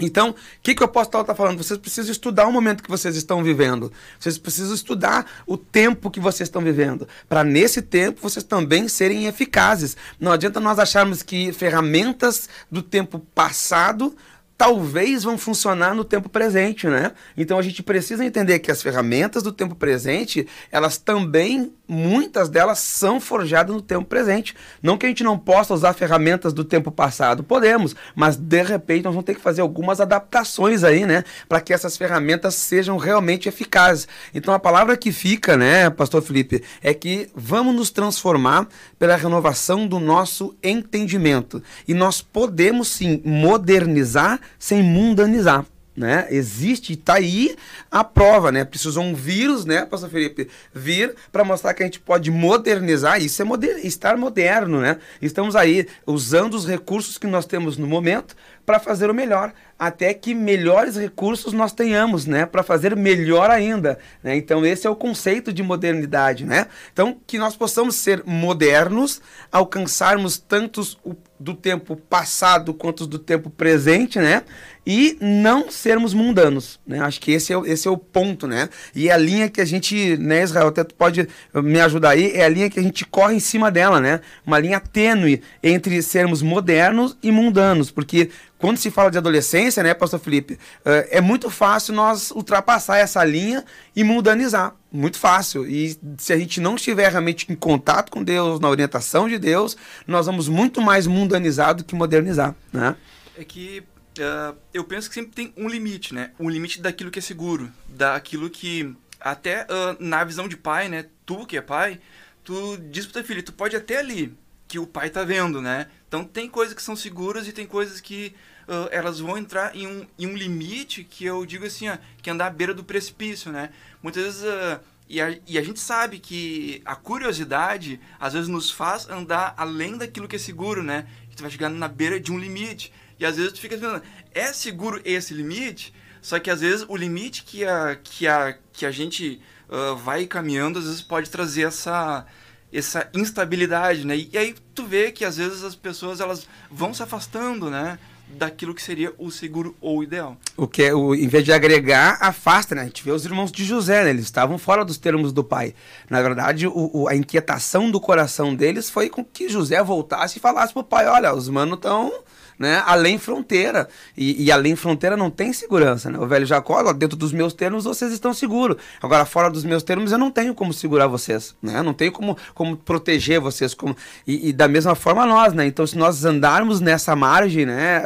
Então, 0.00 0.30
o 0.30 0.34
que, 0.62 0.74
que 0.74 0.82
o 0.82 0.84
apóstolo 0.84 1.22
está 1.22 1.34
falando? 1.34 1.58
Vocês 1.58 1.78
precisam 1.78 2.12
estudar 2.12 2.46
o 2.46 2.52
momento 2.52 2.82
que 2.82 2.90
vocês 2.90 3.16
estão 3.16 3.42
vivendo. 3.42 3.92
Vocês 4.18 4.38
precisam 4.38 4.74
estudar 4.74 5.26
o 5.46 5.56
tempo 5.56 6.10
que 6.10 6.20
vocês 6.20 6.48
estão 6.48 6.62
vivendo. 6.62 7.08
Para 7.28 7.42
nesse 7.42 7.82
tempo 7.82 8.20
vocês 8.22 8.44
também 8.44 8.88
serem 8.88 9.26
eficazes. 9.26 9.96
Não 10.20 10.32
adianta 10.32 10.60
nós 10.60 10.78
acharmos 10.78 11.22
que 11.22 11.52
ferramentas 11.52 12.48
do 12.70 12.82
tempo 12.82 13.18
passado 13.34 14.14
talvez 14.58 15.22
vão 15.22 15.38
funcionar 15.38 15.94
no 15.94 16.02
tempo 16.02 16.28
presente, 16.28 16.88
né? 16.88 17.12
Então 17.36 17.60
a 17.60 17.62
gente 17.62 17.80
precisa 17.80 18.24
entender 18.24 18.58
que 18.58 18.72
as 18.72 18.82
ferramentas 18.82 19.40
do 19.40 19.52
tempo 19.52 19.76
presente, 19.76 20.48
elas 20.72 20.98
também, 20.98 21.72
muitas 21.86 22.48
delas 22.48 22.80
são 22.80 23.20
forjadas 23.20 23.72
no 23.72 23.80
tempo 23.80 24.04
presente. 24.04 24.56
Não 24.82 24.98
que 24.98 25.06
a 25.06 25.08
gente 25.08 25.22
não 25.22 25.38
possa 25.38 25.72
usar 25.72 25.92
ferramentas 25.92 26.52
do 26.52 26.64
tempo 26.64 26.90
passado, 26.90 27.44
podemos, 27.44 27.94
mas 28.16 28.34
de 28.34 28.62
repente 28.64 29.04
nós 29.04 29.14
vamos 29.14 29.26
ter 29.26 29.36
que 29.36 29.40
fazer 29.40 29.60
algumas 29.60 30.00
adaptações 30.00 30.82
aí, 30.82 31.06
né, 31.06 31.22
para 31.48 31.60
que 31.60 31.72
essas 31.72 31.96
ferramentas 31.96 32.56
sejam 32.56 32.96
realmente 32.96 33.48
eficazes. 33.48 34.08
Então 34.34 34.52
a 34.52 34.58
palavra 34.58 34.96
que 34.96 35.12
fica, 35.12 35.56
né, 35.56 35.88
pastor 35.88 36.20
Felipe, 36.20 36.64
é 36.82 36.92
que 36.92 37.30
vamos 37.32 37.76
nos 37.76 37.90
transformar 37.90 38.66
pela 38.98 39.14
renovação 39.14 39.86
do 39.86 40.00
nosso 40.00 40.56
entendimento. 40.64 41.62
E 41.86 41.94
nós 41.94 42.20
podemos 42.20 42.88
sim 42.88 43.22
modernizar 43.24 44.40
sem 44.58 44.82
mundanizar. 44.82 45.64
Né? 45.96 46.28
Existe, 46.30 46.92
está 46.92 47.14
aí 47.14 47.56
a 47.90 48.04
prova, 48.04 48.52
né? 48.52 48.64
Precisou 48.64 49.02
um 49.02 49.16
vírus, 49.16 49.64
né, 49.64 49.84
Pastor 49.84 50.08
Felipe, 50.08 50.48
vir 50.72 51.12
para 51.32 51.42
mostrar 51.42 51.74
que 51.74 51.82
a 51.82 51.86
gente 51.86 51.98
pode 51.98 52.30
modernizar, 52.30 53.20
isso 53.20 53.42
é 53.42 53.44
moder 53.44 53.84
estar 53.84 54.16
moderno, 54.16 54.80
né? 54.80 54.98
Estamos 55.20 55.56
aí 55.56 55.88
usando 56.06 56.54
os 56.54 56.68
recursos 56.68 57.18
que 57.18 57.26
nós 57.26 57.46
temos 57.46 57.76
no 57.76 57.88
momento 57.88 58.36
para 58.68 58.78
fazer 58.78 59.08
o 59.08 59.14
melhor, 59.14 59.54
até 59.78 60.12
que 60.12 60.34
melhores 60.34 60.94
recursos 60.94 61.54
nós 61.54 61.72
tenhamos, 61.72 62.26
né, 62.26 62.44
para 62.44 62.62
fazer 62.62 62.94
melhor 62.94 63.48
ainda, 63.48 63.98
né? 64.22 64.36
Então 64.36 64.66
esse 64.66 64.86
é 64.86 64.90
o 64.90 64.94
conceito 64.94 65.54
de 65.54 65.62
modernidade, 65.62 66.44
né? 66.44 66.66
Então 66.92 67.16
que 67.26 67.38
nós 67.38 67.56
possamos 67.56 67.94
ser 67.94 68.22
modernos, 68.26 69.22
alcançarmos 69.50 70.36
tantos 70.36 70.98
do 71.40 71.54
tempo 71.54 71.96
passado 71.96 72.74
quanto 72.74 73.06
do 73.06 73.18
tempo 73.18 73.48
presente, 73.48 74.18
né? 74.18 74.42
E 74.84 75.16
não 75.20 75.70
sermos 75.70 76.14
mundanos, 76.14 76.80
né? 76.86 76.98
Acho 77.00 77.20
que 77.20 77.30
esse 77.30 77.52
é, 77.52 77.60
esse 77.66 77.86
é 77.86 77.90
o 77.90 77.96
ponto, 77.96 78.46
né? 78.46 78.68
E 78.94 79.08
é 79.08 79.12
a 79.12 79.16
linha 79.16 79.48
que 79.48 79.60
a 79.60 79.64
gente, 79.64 80.16
né, 80.16 80.42
Israel, 80.42 80.68
até 80.68 80.82
pode 80.82 81.28
me 81.54 81.80
ajudar 81.80 82.10
aí, 82.10 82.32
é 82.34 82.44
a 82.44 82.48
linha 82.48 82.70
que 82.70 82.80
a 82.80 82.82
gente 82.82 83.04
corre 83.04 83.34
em 83.34 83.40
cima 83.40 83.70
dela, 83.70 84.00
né? 84.00 84.20
Uma 84.46 84.58
linha 84.58 84.80
tênue 84.80 85.42
entre 85.62 86.02
sermos 86.02 86.42
modernos 86.42 87.16
e 87.22 87.30
mundanos, 87.30 87.90
porque 87.90 88.30
quando 88.58 88.76
se 88.76 88.90
fala 88.90 89.10
de 89.10 89.18
adolescência, 89.18 89.82
né, 89.82 89.94
pastor 89.94 90.18
Felipe, 90.18 90.58
é 90.84 91.20
muito 91.20 91.48
fácil 91.48 91.94
nós 91.94 92.30
ultrapassar 92.32 92.98
essa 92.98 93.24
linha 93.24 93.64
e 93.94 94.02
mundanizar. 94.02 94.74
Muito 94.90 95.18
fácil. 95.18 95.66
E 95.66 95.96
se 96.18 96.32
a 96.32 96.38
gente 96.38 96.60
não 96.60 96.74
estiver 96.74 97.10
realmente 97.10 97.50
em 97.50 97.54
contato 97.54 98.10
com 98.10 98.22
Deus, 98.22 98.58
na 98.58 98.68
orientação 98.68 99.28
de 99.28 99.38
Deus, 99.38 99.76
nós 100.06 100.26
vamos 100.26 100.48
muito 100.48 100.80
mais 100.80 101.06
mundanizar 101.06 101.74
do 101.74 101.84
que 101.84 101.94
modernizar. 101.94 102.54
Né? 102.72 102.96
É 103.36 103.44
que 103.44 103.84
uh, 104.18 104.56
eu 104.72 104.84
penso 104.84 105.08
que 105.08 105.14
sempre 105.14 105.32
tem 105.32 105.52
um 105.56 105.68
limite, 105.68 106.14
né? 106.14 106.32
Um 106.38 106.48
limite 106.48 106.80
daquilo 106.80 107.10
que 107.10 107.18
é 107.18 107.22
seguro, 107.22 107.70
daquilo 107.88 108.50
que 108.50 108.94
até 109.20 109.64
uh, 109.64 109.96
na 110.00 110.24
visão 110.24 110.48
de 110.48 110.56
pai, 110.56 110.88
né? 110.88 111.06
Tu 111.26 111.46
que 111.46 111.56
é 111.56 111.60
pai, 111.60 112.00
tu 112.42 112.78
diz 112.90 113.04
pro 113.04 113.14
teu 113.14 113.24
filho, 113.24 113.42
tu 113.42 113.52
pode 113.52 113.76
até 113.76 113.98
ali 113.98 114.34
que 114.68 114.78
o 114.78 114.86
pai 114.86 115.08
tá 115.08 115.24
vendo, 115.24 115.60
né? 115.60 115.86
Então 116.06 116.22
tem 116.22 116.48
coisas 116.48 116.74
que 116.74 116.82
são 116.82 116.94
seguras 116.94 117.48
e 117.48 117.52
tem 117.52 117.66
coisas 117.66 118.00
que 118.00 118.34
uh, 118.68 118.88
elas 118.92 119.18
vão 119.18 119.36
entrar 119.38 119.74
em 119.74 119.86
um, 119.86 120.06
em 120.18 120.26
um 120.26 120.36
limite 120.36 121.02
que 121.02 121.24
eu 121.24 121.44
digo 121.46 121.64
assim, 121.64 121.88
ó, 121.88 121.96
que 122.22 122.30
andar 122.30 122.46
à 122.46 122.50
beira 122.50 122.74
do 122.74 122.84
precipício, 122.84 123.50
né? 123.50 123.70
Muitas 124.02 124.24
vezes. 124.24 124.42
Uh, 124.42 124.80
e 125.08 125.22
a, 125.22 125.38
e 125.46 125.56
a 125.58 125.62
gente 125.62 125.80
sabe 125.80 126.18
que 126.18 126.82
a 126.84 126.94
curiosidade 126.94 127.98
às 128.20 128.34
vezes 128.34 128.46
nos 128.46 128.70
faz 128.70 129.08
andar 129.08 129.54
além 129.56 129.96
daquilo 129.96 130.28
que 130.28 130.36
é 130.36 130.38
seguro, 130.38 130.82
né? 130.82 131.06
Tu 131.34 131.40
vai 131.40 131.50
chegar 131.50 131.70
na 131.70 131.88
beira 131.88 132.20
de 132.20 132.30
um 132.30 132.38
limite. 132.38 132.92
E 133.18 133.24
às 133.24 133.36
vezes 133.36 133.52
tu 133.52 133.60
fica 133.60 133.76
pensando, 133.76 134.02
é 134.34 134.52
seguro 134.52 135.00
esse 135.04 135.32
limite? 135.32 135.94
Só 136.20 136.38
que 136.38 136.50
às 136.50 136.60
vezes 136.60 136.84
o 136.88 136.96
limite 136.96 137.42
que 137.42 137.64
a, 137.64 137.96
que 137.96 138.26
a, 138.26 138.58
que 138.72 138.84
a 138.84 138.90
gente 138.90 139.40
uh, 139.68 139.96
vai 139.96 140.26
caminhando, 140.26 140.78
às 140.78 140.84
vezes 140.84 141.00
pode 141.00 141.30
trazer 141.30 141.62
essa, 141.62 142.26
essa 142.72 143.08
instabilidade, 143.14 144.06
né? 144.06 144.16
E, 144.16 144.36
aí 144.36 144.54
tu 144.74 144.84
vê 144.84 145.10
que 145.10 145.24
às 145.24 145.36
vezes 145.36 145.62
as 145.62 145.74
pessoas 145.74 146.20
elas 146.20 146.46
vão 146.70 146.92
se 146.92 147.02
afastando, 147.02 147.70
né? 147.70 147.98
daquilo 148.30 148.74
que 148.74 148.82
seria 148.82 149.12
o 149.16 149.30
seguro 149.30 149.74
ou 149.80 149.98
o 149.98 150.02
ideal. 150.02 150.36
O 150.56 150.66
que 150.66 150.82
é, 150.82 150.94
o, 150.94 151.14
em 151.14 151.28
vez 151.28 151.44
de 151.44 151.52
agregar, 151.52 152.18
afasta, 152.20 152.74
né? 152.74 152.82
A 152.82 152.84
gente 152.84 153.02
vê 153.02 153.10
os 153.10 153.24
irmãos 153.24 153.50
de 153.50 153.64
José, 153.64 154.04
né? 154.04 154.10
Eles 154.10 154.24
estavam 154.24 154.58
fora 154.58 154.84
dos 154.84 154.98
termos 154.98 155.32
do 155.32 155.42
pai. 155.42 155.74
Na 156.10 156.20
verdade, 156.20 156.66
o, 156.66 156.90
o, 156.92 157.08
a 157.08 157.16
inquietação 157.16 157.90
do 157.90 158.00
coração 158.00 158.54
deles 158.54 158.90
foi 158.90 159.08
com 159.08 159.24
que 159.24 159.48
José 159.48 159.82
voltasse 159.82 160.38
e 160.38 160.42
falasse 160.42 160.72
pro 160.72 160.84
pai, 160.84 161.06
olha, 161.06 161.34
os 161.34 161.48
manos 161.48 161.76
estão 161.76 162.12
né, 162.58 162.82
além 162.84 163.18
fronteira. 163.18 163.88
E, 164.16 164.44
e, 164.44 164.50
além 164.50 164.74
fronteira 164.74 165.16
não 165.16 165.30
tem 165.30 165.52
segurança. 165.52 166.10
Né? 166.10 166.18
O 166.18 166.26
velho 166.26 166.44
Jacó, 166.44 166.92
dentro 166.92 167.16
dos 167.16 167.32
meus 167.32 167.52
termos 167.52 167.84
vocês 167.84 168.12
estão 168.12 168.34
seguros. 168.34 168.76
Agora, 169.00 169.24
fora 169.24 169.48
dos 169.48 169.64
meus 169.64 169.82
termos, 169.82 170.10
eu 170.10 170.18
não 170.18 170.30
tenho 170.30 170.54
como 170.54 170.72
segurar 170.72 171.06
vocês. 171.06 171.54
Né? 171.62 171.80
Não 171.82 171.94
tenho 171.94 172.10
como, 172.10 172.36
como 172.54 172.76
proteger 172.76 173.40
vocês. 173.40 173.74
Como... 173.74 173.96
E, 174.26 174.48
e, 174.48 174.52
da 174.52 174.66
mesma 174.66 174.94
forma 174.94 175.24
nós, 175.24 175.52
né? 175.52 175.66
Então, 175.66 175.86
se 175.86 175.96
nós 175.96 176.24
andarmos 176.24 176.80
nessa 176.80 177.14
margem, 177.14 177.66
né, 177.66 178.02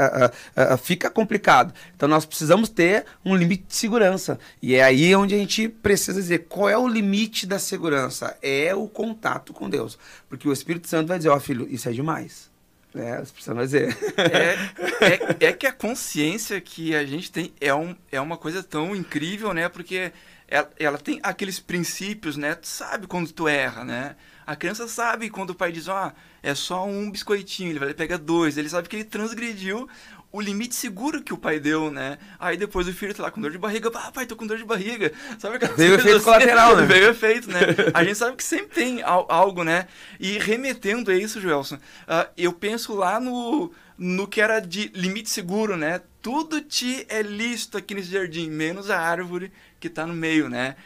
fica 0.83 1.11
complicado. 1.11 1.73
Então, 1.97 2.09
nós 2.09 2.27
precisamos 2.27 2.69
ter 2.69 3.05
um 3.25 3.35
limite 3.35 3.65
de 3.69 3.75
segurança. 3.75 4.38
E 4.61 4.75
é 4.75 4.83
aí 4.83 5.15
onde 5.15 5.35
a 5.35 5.38
gente 5.38 5.69
precisa 5.69 6.21
dizer 6.21 6.47
qual 6.49 6.69
é 6.69 6.77
o 6.77 6.87
limite 6.87 7.47
da 7.47 7.59
segurança. 7.59 8.37
É 8.43 8.75
o 8.75 8.87
contato 8.88 9.53
com 9.53 9.71
Deus. 9.71 9.99
Porque 10.29 10.49
o 10.49 10.53
Espírito 10.53 10.88
Santo 10.88 11.09
vai 11.09 11.19
dizer, 11.19 11.31
ó 11.31 11.37
oh, 11.37 11.41
filho, 11.41 11.67
isso 11.71 11.88
é 11.88 11.93
demais. 11.93 12.52
É, 12.94 13.18
você 13.18 13.33
precisa 13.33 13.55
dizer. 13.55 13.96
É, 14.18 15.44
é, 15.44 15.48
é, 15.48 15.52
que 15.52 15.66
a 15.66 15.72
consciência 15.72 16.61
que 16.61 16.94
a 16.94 17.05
gente 17.05 17.31
tem 17.31 17.52
é, 17.61 17.74
um, 17.74 17.96
é 18.11 18.20
uma 18.20 18.37
coisa 18.37 18.62
tão 18.62 18.94
incrível, 18.94 19.55
né? 19.55 19.68
Porque 19.68 20.12
ela, 20.46 20.70
ela 20.78 20.98
tem 20.98 21.18
aqueles 21.22 21.59
princípios, 21.59 22.37
né? 22.37 22.55
Tu 22.55 22.66
sabe 22.66 23.07
quando 23.07 23.33
tu 23.33 23.48
erra, 23.48 23.85
né? 23.85 24.16
A 24.46 24.55
criança 24.55 24.87
sabe 24.88 25.31
quando 25.31 25.50
o 25.50 25.55
pai 25.55 25.72
diz, 25.72 25.88
ó, 25.88 26.09
oh, 26.09 26.12
é 26.42 26.55
só 26.55 26.87
um 26.87 27.11
biscoitinho, 27.11 27.70
ele 27.70 27.78
vai 27.78 27.94
pegar 27.94 28.18
dois. 28.18 28.59
Ele 28.59 28.68
sabe 28.68 28.88
que 28.88 28.96
ele 28.96 29.05
transgrediu 29.05 29.88
o 30.33 30.40
limite 30.40 30.75
seguro 30.75 31.23
que 31.23 31.35
o 31.35 31.37
pai 31.37 31.61
deu, 31.61 31.90
né? 31.90 32.16
Aí 32.40 32.57
depois 32.57 32.88
o 32.88 32.92
filho 32.92 33.14
tá 33.14 33.23
lá 33.23 33.31
com 33.31 33.40
dor 33.40 33.51
de 33.51 33.59
barriga, 33.59 33.90
ah, 33.95 34.11
pai, 34.11 34.25
tô 34.25 34.35
com 34.35 34.47
dor 34.47 34.57
de 34.57 34.64
barriga. 34.64 35.12
Sabe 35.38 35.57
aquela 35.57 35.75
Veio 35.75 35.95
efeito 35.95 36.16
assim? 36.16 36.25
colateral, 36.25 36.75
né? 36.75 36.87
Veio 36.87 37.11
efeito, 37.11 37.51
né? 37.51 37.61
A 37.92 38.03
gente 38.03 38.16
sabe 38.16 38.37
que 38.37 38.42
sempre 38.42 38.75
tem 38.75 39.03
algo, 39.03 39.62
né? 39.62 39.87
E 40.18 40.38
remetendo 40.38 41.11
a 41.11 41.14
isso, 41.14 41.38
Joelson, 41.38 41.75
uh, 41.75 42.29
eu 42.35 42.51
penso 42.51 42.95
lá 42.95 43.21
no, 43.21 43.71
no 43.99 44.27
que 44.27 44.40
era 44.40 44.59
de 44.59 44.90
limite 44.95 45.29
seguro, 45.29 45.77
né? 45.77 46.01
Tudo 46.23 46.62
te 46.62 47.05
é 47.11 47.21
lícito 47.21 47.77
aqui 47.77 47.95
nesse 47.95 48.11
jardim, 48.11 48.49
menos 48.49 48.88
a 48.88 48.99
árvore 48.99 49.53
que 49.79 49.90
tá 49.90 50.07
no 50.07 50.14
meio, 50.14 50.49
né? 50.49 50.77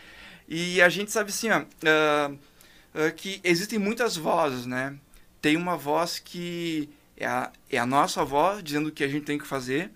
E 0.49 0.83
a 0.83 0.89
gente 0.89 1.13
sabe 1.13 1.31
assim, 1.31 1.51
ó, 1.51 1.61
uh, 1.61 2.33
uh, 2.33 3.13
que 3.15 3.41
existem 3.45 3.79
muitas 3.79 4.17
vozes, 4.17 4.67
né? 4.67 4.95
Tem 5.41 5.57
uma 5.57 5.77
voz 5.77 6.19
que 6.19 6.89
é 7.17 7.27
a, 7.27 7.51
é 7.71 7.79
a 7.79 7.87
nossa 7.87 8.25
voz 8.25 8.63
dizendo 8.63 8.89
o 8.89 8.93
que 8.93 9.05
a 9.05 9.09
gente 9.09 9.25
tem 9.25 9.39
que 9.39 9.47
fazer. 9.47 9.91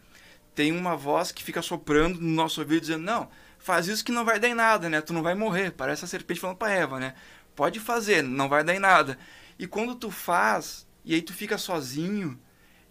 Tem 0.55 0.73
uma 0.73 0.97
voz 0.97 1.31
que 1.31 1.45
fica 1.45 1.63
soprando 1.63 2.21
no 2.21 2.29
nosso 2.29 2.61
ouvido 2.61 2.81
dizendo: 2.81 3.05
Não, 3.05 3.29
faz 3.59 3.89
isso 3.89 4.05
que 4.05 4.13
não 4.13 4.25
vai 4.25 4.39
dar 4.41 4.49
em 4.49 4.55
nada, 4.55 4.89
né? 4.89 5.01
Tu 5.01 5.13
não 5.13 5.23
vai 5.23 5.35
morrer. 5.35 5.71
Parece 5.71 6.05
a 6.05 6.09
serpente 6.09 6.41
falando 6.41 6.57
para 6.57 6.73
Eva, 6.73 6.99
né? 6.99 7.15
Pode 7.55 7.79
fazer, 7.79 8.23
não 8.23 8.49
vai 8.49 8.65
dar 8.65 8.75
em 8.75 8.79
nada. 8.79 9.19
E 9.59 9.67
quando 9.67 9.95
tu 9.95 10.11
faz, 10.11 10.87
e 11.05 11.15
aí 11.15 11.23
tu 11.23 11.35
fica 11.35 11.59
sozinho, 11.59 12.41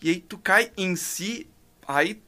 e 0.01 0.09
aí 0.09 0.19
tu 0.19 0.37
cai 0.37 0.71
em 0.77 0.95
si, 0.95 1.49
aí 1.87 2.21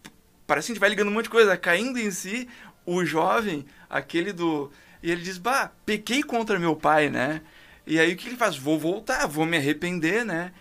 parece 0.48 0.68
que 0.68 0.72
a 0.72 0.74
gente 0.74 0.82
vai 0.82 0.90
ligando 0.90 1.10
um 1.10 1.12
monte 1.12 1.26
de 1.26 1.30
coisa, 1.30 1.56
caindo 1.56 2.00
em 2.00 2.10
si, 2.10 2.48
o 2.86 3.06
jovem, 3.06 3.66
aquele 3.90 4.34
do. 4.34 4.72
E 5.04 5.12
ele 5.12 5.22
diz: 5.22 5.38
Bah, 5.38 5.72
pequei 5.86 6.24
contra 6.24 6.60
meu 6.60 6.76
pai, 6.76 7.10
né? 7.10 7.42
E 7.86 8.00
aí 8.00 8.14
o 8.14 8.18
que 8.18 8.28
ele 8.28 8.38
faz? 8.38 8.58
Vou 8.58 8.80
voltar, 8.80 9.28
vou 9.28 9.46
me 9.46 9.58
arrepender, 9.58 10.26
né? 10.26 10.52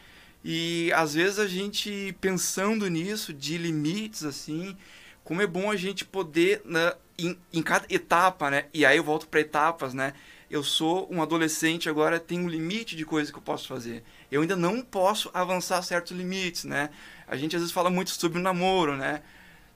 E 0.45 0.91
às 0.95 1.15
vezes 1.15 1.39
a 1.39 1.47
gente 1.47 2.17
pensando 2.21 2.89
nisso, 2.89 3.33
de 3.33 3.59
limites 3.59 4.25
assim, 4.25 4.77
como 5.23 5.43
é 5.43 5.47
bom 5.47 5.71
a 5.71 5.77
gente 5.77 6.05
poder, 6.05 6.63
né, 6.65 6.93
em, 7.19 7.39
em 7.53 7.63
cada 7.63 7.87
etapa, 7.91 8.51
né? 8.51 8.67
E 8.73 8.85
aí 8.85 8.97
eu 8.97 9.05
volto 9.05 9.29
para 9.29 9.41
etapas, 9.41 9.93
né? 9.93 10.15
Eu 10.51 10.65
sou 10.65 11.07
um 11.11 11.23
adolescente 11.23 11.89
agora, 11.89 12.19
tem 12.19 12.41
um 12.41 12.49
limite 12.49 12.97
de 12.97 13.05
coisas 13.05 13.31
que 13.31 13.39
eu 13.39 13.43
posso 13.43 13.69
fazer. 13.69 14.03
Eu 14.33 14.41
ainda 14.41 14.57
não 14.57 14.83
posso 14.83 15.31
avançar 15.33 15.83
certos 15.83 16.17
limites, 16.17 16.65
né? 16.65 16.91
A 17.29 17.37
gente 17.37 17.55
às 17.55 17.63
vezes 17.63 17.73
fala 17.73 17.91
muito 17.91 18.11
sobre 18.11 18.39
o 18.39 18.43
namoro, 18.43 18.97
né? 18.97 19.23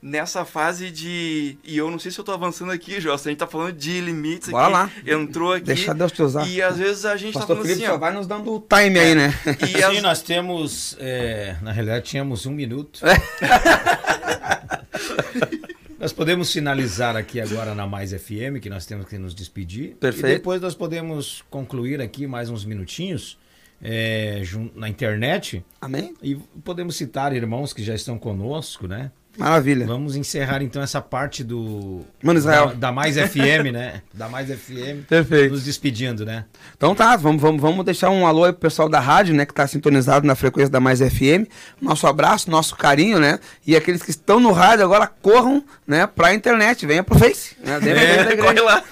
Nessa 0.04 0.44
fase 0.44 0.90
de. 0.90 1.56
E 1.64 1.78
eu 1.78 1.90
não 1.90 1.98
sei 1.98 2.12
se 2.12 2.18
eu 2.20 2.24
tô 2.24 2.32
avançando 2.32 2.70
aqui, 2.70 3.00
Joel. 3.00 3.14
A 3.14 3.18
gente 3.18 3.38
tá 3.38 3.46
falando 3.46 3.72
de 3.72 4.00
limites 4.02 4.50
Bora 4.50 4.84
aqui. 4.84 5.10
lá. 5.10 5.14
Entrou 5.18 5.54
aqui. 5.54 5.64
Deixa 5.64 5.94
Deus 5.94 6.12
te 6.12 6.22
usar. 6.22 6.46
E 6.46 6.60
às 6.60 6.76
vezes 6.76 7.06
a 7.06 7.16
gente 7.16 7.32
tá 7.32 7.38
Pastor 7.40 7.56
falando 7.56 7.66
Felipe 7.68 7.84
assim, 7.84 7.90
só 7.90 7.96
ó. 7.96 7.98
vai 7.98 8.12
nos 8.12 8.26
dando 8.26 8.54
o 8.54 8.60
time 8.60 8.98
aí, 8.98 9.14
né? 9.14 9.32
E 9.62 9.66
Sim, 9.66 9.82
as- 9.82 10.02
nós 10.02 10.20
temos, 10.22 10.94
é, 11.00 11.56
na 11.62 11.72
realidade 11.72 12.04
tínhamos 12.04 12.44
um 12.44 12.52
minuto. 12.52 13.00
nós 15.98 16.12
podemos 16.12 16.52
finalizar 16.52 17.16
aqui 17.16 17.40
agora 17.40 17.74
na 17.74 17.86
Mais 17.86 18.12
FM, 18.12 18.60
que 18.60 18.68
nós 18.68 18.84
temos 18.84 19.06
que 19.06 19.16
nos 19.16 19.34
despedir. 19.34 19.96
Perfeito. 19.96 20.26
E 20.26 20.34
depois 20.34 20.60
nós 20.60 20.74
podemos 20.74 21.42
concluir 21.48 22.02
aqui 22.02 22.26
mais 22.26 22.50
uns 22.50 22.62
minutinhos 22.66 23.38
é, 23.82 24.42
na 24.74 24.88
internet 24.88 25.64
Amém? 25.80 26.14
e 26.22 26.34
podemos 26.62 26.94
citar 26.96 27.34
irmãos 27.34 27.72
que 27.72 27.82
já 27.82 27.94
estão 27.94 28.18
conosco, 28.18 28.86
né? 28.86 29.10
Maravilha. 29.36 29.86
Vamos 29.86 30.16
encerrar 30.16 30.62
então 30.62 30.82
essa 30.82 31.00
parte 31.00 31.42
do 31.42 32.02
Mano 32.22 32.38
Israel. 32.38 32.68
da, 32.68 32.74
da 32.74 32.92
Mais 32.92 33.16
FM, 33.16 33.72
né? 33.72 34.02
Da 34.12 34.28
Mais 34.28 34.48
FM. 34.48 35.04
Perfeito. 35.08 35.52
Nos 35.52 35.64
despedindo, 35.64 36.24
né? 36.24 36.44
Então 36.76 36.94
tá, 36.94 37.16
vamos, 37.16 37.42
vamos, 37.42 37.60
vamos 37.60 37.84
deixar 37.84 38.10
um 38.10 38.26
alô 38.26 38.44
aí 38.44 38.52
pro 38.52 38.60
pessoal 38.60 38.88
da 38.88 39.00
rádio, 39.00 39.34
né, 39.34 39.44
que 39.44 39.52
tá 39.52 39.66
sintonizado 39.66 40.26
na 40.26 40.34
frequência 40.34 40.70
da 40.70 40.80
Mais 40.80 41.00
FM. 41.00 41.48
Nosso 41.80 42.06
abraço, 42.06 42.50
nosso 42.50 42.76
carinho, 42.76 43.18
né? 43.18 43.38
E 43.66 43.74
aqueles 43.74 44.02
que 44.02 44.10
estão 44.10 44.38
no 44.38 44.52
rádio 44.52 44.84
agora 44.84 45.06
corram, 45.06 45.64
né, 45.86 46.06
pra 46.06 46.32
internet, 46.34 46.86
venha 46.86 47.02
pro 47.02 47.18
Face, 47.18 47.56
né? 47.62 47.78
É. 47.84 48.36
Corre 48.36 48.60
lá. 48.60 48.82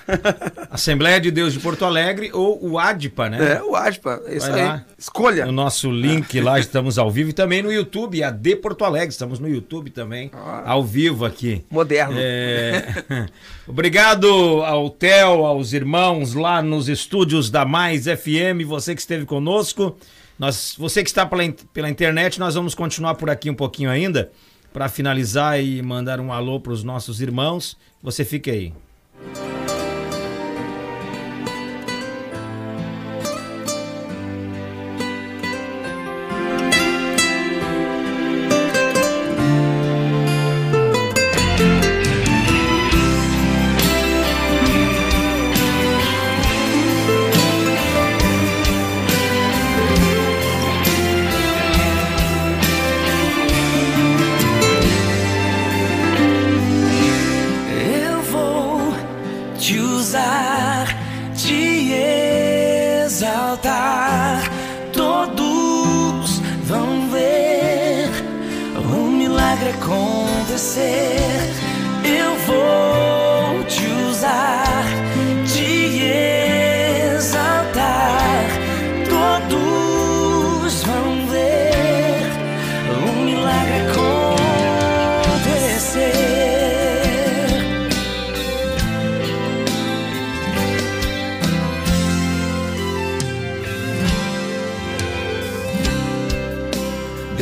Assembleia 0.71 1.21
de 1.21 1.31
Deus 1.31 1.53
de 1.53 1.59
Porto 1.61 1.85
Alegre 1.85 2.31
ou 2.33 2.59
o 2.65 2.79
ADPA, 2.79 3.29
né? 3.31 3.55
É, 3.55 3.63
o 3.63 3.77
ADPA, 3.77 4.23
isso 4.29 4.51
Vai 4.51 4.61
aí. 4.61 4.67
lá. 4.67 4.85
Escolha. 4.99 5.47
No 5.47 5.53
nosso 5.53 5.91
link 5.91 6.41
lá, 6.41 6.59
estamos 6.59 6.99
ao 6.99 7.11
vivo 7.11 7.31
e 7.31 7.33
também 7.33 7.63
no 7.63 7.73
YouTube, 7.73 8.23
AD 8.23 8.57
Porto 8.57 8.85
Alegre. 8.85 9.09
Estamos 9.11 9.39
no 9.39 9.49
YouTube 9.49 9.91
também, 9.91 10.31
Ah. 10.33 10.63
ao 10.65 10.83
vivo 10.83 11.27
aqui. 11.27 11.63
Moderno. 11.71 12.15
É, 12.17 13.29
Obrigado 13.69 14.27
ao 14.65 14.89
Theo, 14.89 15.45
aos 15.45 15.75
irmãos 15.75 16.33
lá 16.33 16.63
nos 16.63 16.89
estúdios 16.89 17.51
da 17.51 17.67
Mais 17.67 18.05
FM, 18.07 18.65
você 18.67 18.95
que 18.95 19.01
esteve 19.03 19.27
conosco. 19.27 19.95
Nós, 20.39 20.75
você 20.79 21.03
que 21.03 21.11
está 21.11 21.27
pela, 21.27 21.43
pela 21.75 21.91
internet, 21.91 22.41
nós 22.41 22.55
vamos 22.55 22.75
continuar 22.75 23.17
por 23.17 23.29
aqui 23.29 23.51
um 23.51 23.55
pouquinho 23.55 23.91
ainda 23.91 24.33
para 24.73 24.89
finalizar 24.89 25.63
e 25.63 25.83
mandar 25.83 26.19
um 26.19 26.33
alô 26.33 26.59
para 26.59 26.73
os 26.73 26.83
nossos 26.83 27.21
irmãos. 27.21 27.77
Você 28.03 28.25
fique 28.25 28.51
aí. 28.51 28.73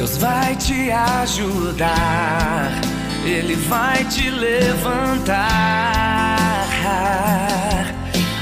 Deus 0.01 0.17
vai 0.17 0.57
te 0.57 0.91
ajudar, 0.91 2.73
Ele 3.23 3.55
vai 3.55 4.03
te 4.07 4.31
levantar. 4.31 5.37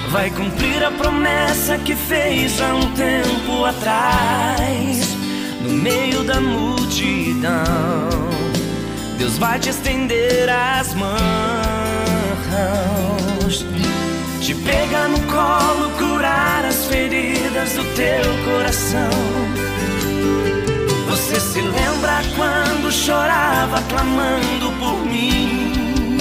Vai 0.09 0.31
cumprir 0.31 0.85
a 0.85 0.93
promessa 0.93 1.77
que 1.79 1.97
fez 1.97 2.61
há 2.61 2.77
um 2.77 2.93
tempo 2.93 3.65
atrás, 3.65 5.17
no 5.61 5.71
meio 5.71 6.23
da 6.23 6.41
multidão. 6.41 7.51
Deus 9.19 9.37
vai 9.37 9.59
te 9.59 9.71
estender 9.71 10.49
as 10.49 10.95
mãos, 10.95 11.17
te 14.41 14.55
pegar 14.55 15.09
no 15.09 15.19
colo, 15.23 15.91
curar 15.99 16.65
as 16.65 16.85
feridas 16.85 17.73
do 17.73 17.83
teu 17.97 18.23
coração. 18.45 19.58
Você 21.09 21.41
se 21.41 21.61
lembra 21.61 22.23
quando 22.37 22.93
chorava 22.93 23.83
clamando 23.89 24.71
por 24.79 25.07
mim? 25.07 26.19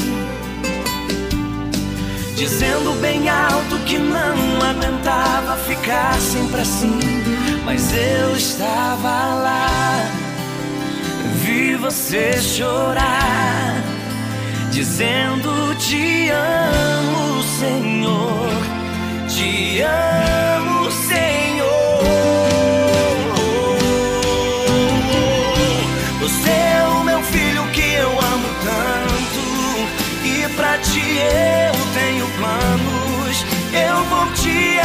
Dizendo 2.35 2.93
bem 3.01 3.27
alto 3.27 3.77
que 3.79 3.97
não 3.97 4.61
aguentava 4.61 5.57
ficar 5.57 6.13
sempre 6.19 6.61
assim. 6.61 6.99
Mas 7.65 7.91
eu 7.91 8.37
estava 8.37 9.09
lá, 9.09 10.05
vi 11.43 11.75
você 11.75 12.41
chorar, 12.41 13.83
dizendo: 14.71 15.75
Te 15.75 16.29
amo, 16.29 17.43
Senhor, 17.59 18.49
te 19.27 19.81
amo, 19.81 20.56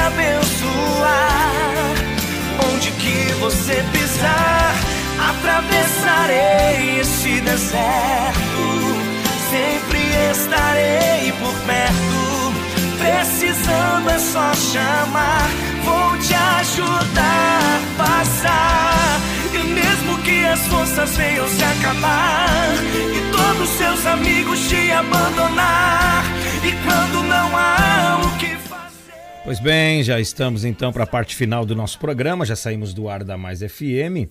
abençoar. 0.06 1.94
Onde 2.72 2.90
que 2.92 3.32
você 3.40 3.84
pisar, 3.92 4.74
atravessarei 5.30 7.00
esse 7.00 7.40
deserto. 7.40 8.64
Sempre 9.50 10.00
estarei 10.30 11.32
por 11.32 11.54
perto. 11.66 12.22
Precisando 12.98 14.10
é 14.10 14.18
só 14.18 14.52
chamar. 14.54 15.48
Vou 15.84 16.18
te 16.18 16.34
ajudar 16.34 17.80
a 17.98 18.04
passar. 18.04 19.20
E 19.54 19.58
mesmo 19.58 20.18
que 20.18 20.44
as 20.46 20.60
forças 20.68 21.14
venham 21.16 21.46
se 21.46 21.62
acabar 21.62 22.74
E 23.14 23.30
todos 23.30 23.68
seus 23.68 24.06
amigos 24.06 24.58
te 24.66 24.90
abandonar 24.90 26.24
E 26.64 26.72
quando 26.72 27.22
não 27.24 27.54
há 27.54 28.18
o 28.24 28.38
que 28.38 28.61
Pois 29.44 29.58
bem, 29.58 30.04
já 30.04 30.20
estamos 30.20 30.64
então 30.64 30.92
para 30.92 31.02
a 31.02 31.06
parte 31.06 31.34
final 31.34 31.66
do 31.66 31.74
nosso 31.74 31.98
programa, 31.98 32.46
já 32.46 32.54
saímos 32.54 32.94
do 32.94 33.08
ar 33.08 33.24
da 33.24 33.36
Mais 33.36 33.58
FM. 33.58 34.30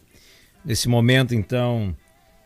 Nesse 0.63 0.87
momento, 0.87 1.35
então, 1.35 1.93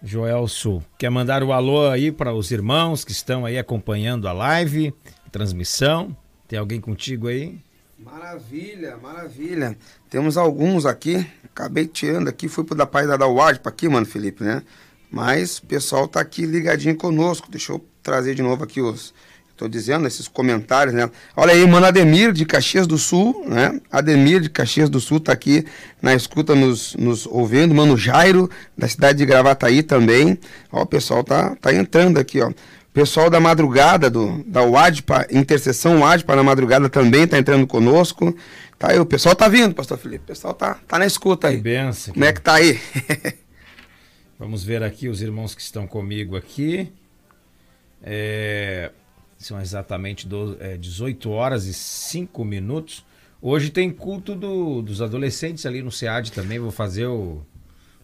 Joelso 0.01 0.83
quer 0.97 1.11
mandar 1.11 1.43
o 1.43 1.53
alô 1.53 1.87
aí 1.87 2.11
para 2.11 2.33
os 2.33 2.49
irmãos 2.49 3.05
que 3.05 3.11
estão 3.11 3.45
aí 3.45 3.59
acompanhando 3.59 4.27
a 4.27 4.33
live, 4.33 4.91
a 5.27 5.29
transmissão. 5.29 6.17
Tem 6.47 6.57
alguém 6.57 6.81
contigo 6.81 7.27
aí? 7.27 7.59
Maravilha, 7.99 8.97
maravilha. 8.97 9.77
Temos 10.09 10.35
alguns 10.35 10.87
aqui. 10.87 11.25
Acabei 11.43 11.85
tirando 11.85 12.29
aqui, 12.29 12.47
fui 12.47 12.63
pro 12.63 12.75
da 12.75 12.87
página 12.87 13.15
da 13.15 13.27
Ward 13.27 13.59
para 13.59 13.71
aqui, 13.71 13.87
mano, 13.87 14.07
Felipe, 14.07 14.43
né? 14.43 14.63
Mas 15.11 15.59
o 15.59 15.67
pessoal 15.67 16.07
tá 16.07 16.19
aqui 16.19 16.47
ligadinho 16.47 16.97
conosco. 16.97 17.49
Deixa 17.49 17.71
eu 17.71 17.85
trazer 18.01 18.33
de 18.33 18.41
novo 18.41 18.63
aqui 18.63 18.81
os. 18.81 19.13
Tô 19.57 19.69
dizendo 19.69 20.05
esses 20.05 20.27
comentários, 20.27 20.93
né? 20.93 21.09
Olha 21.35 21.53
aí, 21.53 21.65
mano 21.65 21.85
Ademir 21.85 22.33
de 22.33 22.45
Caxias 22.45 22.85
do 22.85 22.97
Sul, 22.97 23.45
né? 23.47 23.79
Ademir 23.89 24.41
de 24.41 24.49
Caxias 24.49 24.89
do 24.89 24.99
Sul 24.99 25.17
tá 25.17 25.31
aqui 25.31 25.65
na 26.01 26.13
escuta 26.13 26.53
nos, 26.53 26.93
nos 26.95 27.25
ouvindo. 27.25 27.73
Mano 27.73 27.97
Jairo, 27.97 28.49
da 28.77 28.85
cidade 28.85 29.19
de 29.19 29.25
Gravataí 29.25 29.81
também. 29.81 30.37
Ó, 30.69 30.81
o 30.81 30.85
pessoal 30.85 31.23
tá, 31.23 31.55
tá 31.55 31.73
entrando 31.73 32.19
aqui, 32.19 32.41
ó. 32.41 32.51
Pessoal 32.93 33.29
da 33.29 33.39
madrugada, 33.39 34.09
do, 34.09 34.43
da 34.45 34.61
UADPA, 34.61 35.27
Intercessão 35.31 36.01
UADPA 36.01 36.35
na 36.35 36.43
madrugada 36.43 36.89
também 36.89 37.25
tá 37.25 37.37
entrando 37.37 37.65
conosco. 37.65 38.35
Tá 38.77 38.91
aí, 38.91 38.99
o 38.99 39.05
pessoal 39.05 39.35
tá 39.35 39.47
vindo, 39.47 39.73
pastor 39.73 39.97
Felipe. 39.97 40.23
O 40.25 40.27
pessoal 40.27 40.53
tá, 40.53 40.79
tá 40.85 40.99
na 40.99 41.05
escuta 41.05 41.47
aí. 41.47 41.57
Benção. 41.57 42.13
Como 42.13 42.25
é 42.25 42.33
que 42.33 42.41
tá 42.41 42.55
aí? 42.55 42.77
Vamos 44.37 44.65
ver 44.65 44.83
aqui 44.83 45.07
os 45.07 45.21
irmãos 45.21 45.55
que 45.55 45.61
estão 45.61 45.87
comigo 45.87 46.35
aqui. 46.35 46.91
É, 48.03 48.91
são 49.45 49.61
exatamente 49.61 50.27
do, 50.27 50.57
é, 50.59 50.75
18 50.75 51.29
horas 51.29 51.67
e 51.67 51.73
5 51.73 52.43
minutos. 52.43 53.05
Hoje 53.39 53.69
tem 53.69 53.91
culto 53.91 54.33
do, 54.33 54.81
dos 54.81 55.03
adolescentes 55.03 55.67
ali 55.67 55.83
no 55.83 55.91
SEAD 55.91 56.31
também. 56.31 56.57
Vou 56.57 56.71
fazer 56.71 57.05
o, 57.05 57.43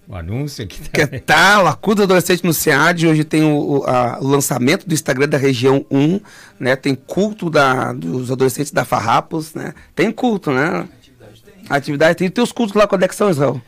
o 0.07 0.15
anúncio 0.15 0.63
aqui. 0.63 0.87
Que 0.87 1.19
tal? 1.19 1.65
A 1.65 1.75
culto 1.75 2.03
adolescente 2.03 2.43
no 2.43 2.53
SEAD. 2.53 3.07
Hoje 3.07 3.23
tem 3.23 3.41
o, 3.41 3.79
o, 3.79 3.83
a, 3.85 4.19
o, 4.21 4.27
lançamento 4.27 4.87
do 4.87 4.93
Instagram 4.93 5.27
da 5.27 5.37
região 5.37 5.83
1. 5.89 6.19
Né? 6.59 6.75
Tem 6.75 6.93
culto 6.93 7.49
da, 7.49 7.91
dos 7.91 8.29
adolescentes 8.29 8.71
da 8.71 8.85
Farrapos. 8.85 9.55
Né? 9.55 9.73
Tem 9.95 10.11
culto, 10.11 10.51
né? 10.51 10.87
Atividade 10.93 11.41
tem. 11.41 11.53
Atividade 11.67 12.17
tem. 12.17 12.27
E 12.27 12.29
tem 12.29 12.43
os 12.43 12.51
cultos 12.51 12.75
lá, 12.75 12.85
quando 12.85 13.01
é 13.01 13.07
que 13.07 13.15
são, 13.15 13.31
Israel? 13.31 13.59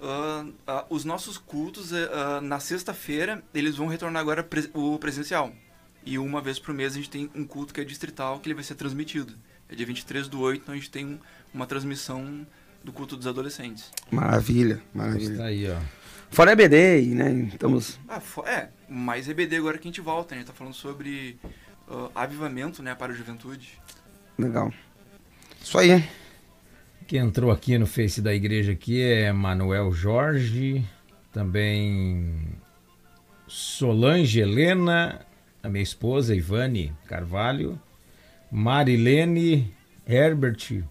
Uh, 0.00 0.48
uh, 0.48 0.84
os 0.88 1.04
nossos 1.04 1.36
cultos, 1.36 1.92
uh, 1.92 2.40
na 2.40 2.58
sexta-feira, 2.58 3.42
eles 3.52 3.76
vão 3.76 3.86
retornar 3.86 4.22
agora 4.22 4.42
pre 4.42 4.70
o 4.72 4.98
presencial. 4.98 5.52
E 6.08 6.18
uma 6.18 6.40
vez 6.40 6.58
por 6.58 6.72
mês 6.72 6.94
a 6.94 6.96
gente 6.96 7.10
tem 7.10 7.30
um 7.34 7.44
culto 7.44 7.74
que 7.74 7.82
é 7.82 7.84
distrital, 7.84 8.40
que 8.40 8.48
ele 8.48 8.54
vai 8.54 8.64
ser 8.64 8.76
transmitido. 8.76 9.34
É 9.68 9.74
dia 9.74 9.84
23 9.84 10.26
do 10.26 10.40
8, 10.40 10.62
então 10.62 10.72
a 10.72 10.78
gente 10.78 10.90
tem 10.90 11.04
um, 11.04 11.18
uma 11.52 11.66
transmissão 11.66 12.46
do 12.82 12.90
culto 12.90 13.14
dos 13.14 13.26
adolescentes. 13.26 13.90
Maravilha, 14.10 14.80
maravilha. 14.94 15.32
Está 15.32 15.44
aí, 15.44 15.70
ó. 15.70 15.76
Fora 16.30 16.52
EBD, 16.52 17.14
né? 17.14 17.50
Estamos... 17.52 18.00
Ah, 18.08 18.22
é, 18.46 18.70
mais 18.88 19.28
EBD 19.28 19.56
agora 19.56 19.76
que 19.76 19.86
a 19.86 19.90
gente 19.90 20.00
volta, 20.00 20.34
né? 20.34 20.38
A 20.38 20.44
gente 20.44 20.50
tá 20.50 20.56
falando 20.56 20.72
sobre 20.72 21.38
uh, 21.86 22.10
avivamento, 22.14 22.82
né, 22.82 22.94
para 22.94 23.12
a 23.12 23.14
juventude. 23.14 23.78
Legal. 24.38 24.72
Isso 25.62 25.76
aí. 25.76 26.02
Quem 27.06 27.18
entrou 27.18 27.50
aqui 27.50 27.76
no 27.76 27.86
Face 27.86 28.22
da 28.22 28.32
igreja 28.32 28.72
aqui 28.72 29.02
é 29.02 29.30
Manuel 29.30 29.92
Jorge, 29.92 30.82
também 31.34 32.48
Solange 33.46 34.40
Helena, 34.40 35.27
a 35.68 35.70
minha 35.70 35.82
esposa 35.82 36.34
Ivane 36.34 36.94
Carvalho, 37.06 37.78
Marilene 38.50 39.70
Herbert. 40.08 40.82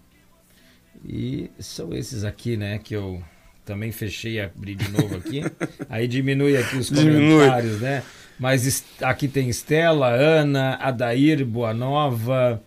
E 1.04 1.50
são 1.58 1.92
esses 1.92 2.24
aqui, 2.24 2.56
né, 2.56 2.78
que 2.78 2.94
eu 2.94 3.22
também 3.64 3.90
fechei 3.90 4.34
e 4.34 4.40
abri 4.40 4.76
de 4.76 4.88
novo 4.90 5.16
aqui. 5.16 5.42
Aí 5.90 6.06
diminui 6.06 6.56
aqui 6.56 6.76
os 6.76 6.88
comentários, 6.88 7.72
diminui. 7.72 7.80
né? 7.80 8.02
Mas 8.38 8.84
aqui 9.02 9.26
tem 9.26 9.48
Estela, 9.48 10.10
Ana, 10.10 10.76
Adair 10.76 11.44
Boanova, 11.44 12.62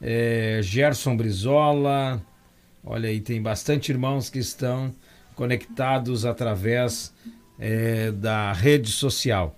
é, 0.00 0.58
Gerson 0.62 1.16
Brizola. 1.16 2.20
Olha 2.84 3.08
aí, 3.08 3.20
tem 3.20 3.40
bastante 3.40 3.92
irmãos 3.92 4.28
que 4.28 4.40
estão 4.40 4.92
conectados 5.36 6.24
através 6.24 7.14
é, 7.56 8.10
da 8.10 8.52
rede 8.52 8.90
social. 8.90 9.56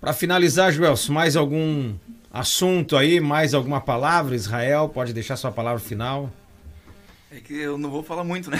Para 0.00 0.14
finalizar, 0.14 0.72
Joelson, 0.72 1.12
mais 1.12 1.36
algum 1.36 1.94
assunto 2.32 2.96
aí, 2.96 3.20
mais 3.20 3.52
alguma 3.52 3.82
palavra? 3.82 4.34
Israel, 4.34 4.88
pode 4.88 5.12
deixar 5.12 5.36
sua 5.36 5.52
palavra 5.52 5.78
final. 5.78 6.32
É 7.30 7.38
que 7.38 7.52
eu 7.52 7.76
não 7.76 7.90
vou 7.90 8.02
falar 8.02 8.24
muito, 8.24 8.50
né? 8.50 8.58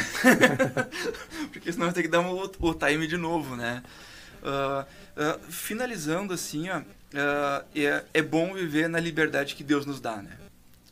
Porque 1.51 1.73
senão 1.73 1.87
eu 1.87 1.93
tenho 1.95 2.05
que 2.05 2.13
dar 2.13 2.21
o, 2.21 2.53
o 2.61 2.75
time 2.75 3.07
de 3.07 3.17
novo, 3.17 3.57
né? 3.57 3.83
Uh, 4.43 4.83
uh, 4.83 5.51
finalizando 5.51 6.35
assim, 6.35 6.69
ó, 6.69 6.81
uh, 6.81 7.65
é, 7.75 8.05
é 8.13 8.23
bom 8.23 8.53
viver 8.53 8.87
na 8.87 9.01
liberdade 9.01 9.55
que 9.55 9.65
Deus 9.65 9.87
nos 9.87 9.99
dá, 9.99 10.17
né? 10.17 10.37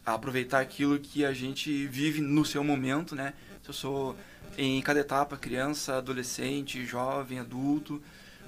Aproveitar 0.05 0.61
aquilo 0.61 0.99
que 0.99 1.27
a 1.27 1.33
gente 1.35 1.87
vive 1.89 2.23
no 2.23 2.43
seu 2.43 2.65
momento, 2.65 3.15
né? 3.15 3.35
Se 3.63 3.69
eu 3.69 3.75
sou 3.75 4.17
em 4.57 4.81
cada 4.81 5.01
etapa, 5.01 5.37
criança, 5.37 5.99
adolescente, 5.99 6.87
jovem, 6.87 7.39
adulto, 7.39 8.01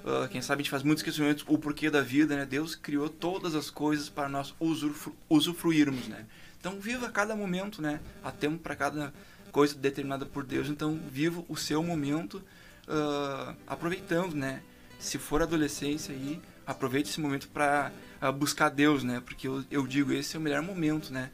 Uh, 0.04 0.26
quem 0.28 0.40
sabe 0.40 0.60
a 0.60 0.62
gente 0.62 0.70
faz 0.70 0.82
muitos 0.82 1.02
questionamentos 1.02 1.44
o 1.46 1.58
porquê 1.58 1.90
da 1.90 2.00
vida, 2.00 2.34
né? 2.34 2.46
Deus 2.46 2.74
criou 2.74 3.08
todas 3.08 3.54
as 3.54 3.68
coisas 3.68 4.08
para 4.08 4.28
nós 4.28 4.54
usufru 4.58 5.14
usufruirmos, 5.28 6.08
né? 6.08 6.24
Então 6.58 6.80
viva 6.80 7.08
cada 7.10 7.36
momento, 7.36 7.82
né? 7.82 8.00
Há 8.24 8.30
tempo 8.30 8.58
para 8.58 8.74
cada 8.74 9.12
coisa 9.52 9.74
determinada 9.74 10.24
por 10.24 10.44
Deus. 10.44 10.68
Então 10.68 10.98
viva 11.10 11.44
o 11.48 11.56
seu 11.56 11.82
momento 11.82 12.42
uh, 12.88 13.54
aproveitando, 13.66 14.34
né? 14.34 14.62
Se 14.98 15.18
for 15.18 15.42
adolescência 15.42 16.14
aí, 16.14 16.40
aproveite 16.66 17.10
esse 17.10 17.20
momento 17.20 17.48
para 17.48 17.92
uh, 18.22 18.32
buscar 18.32 18.70
Deus, 18.70 19.04
né? 19.04 19.20
Porque 19.24 19.48
eu, 19.48 19.64
eu 19.70 19.86
digo 19.86 20.12
esse 20.12 20.34
é 20.34 20.38
o 20.38 20.42
melhor 20.42 20.62
momento, 20.62 21.12
né? 21.12 21.30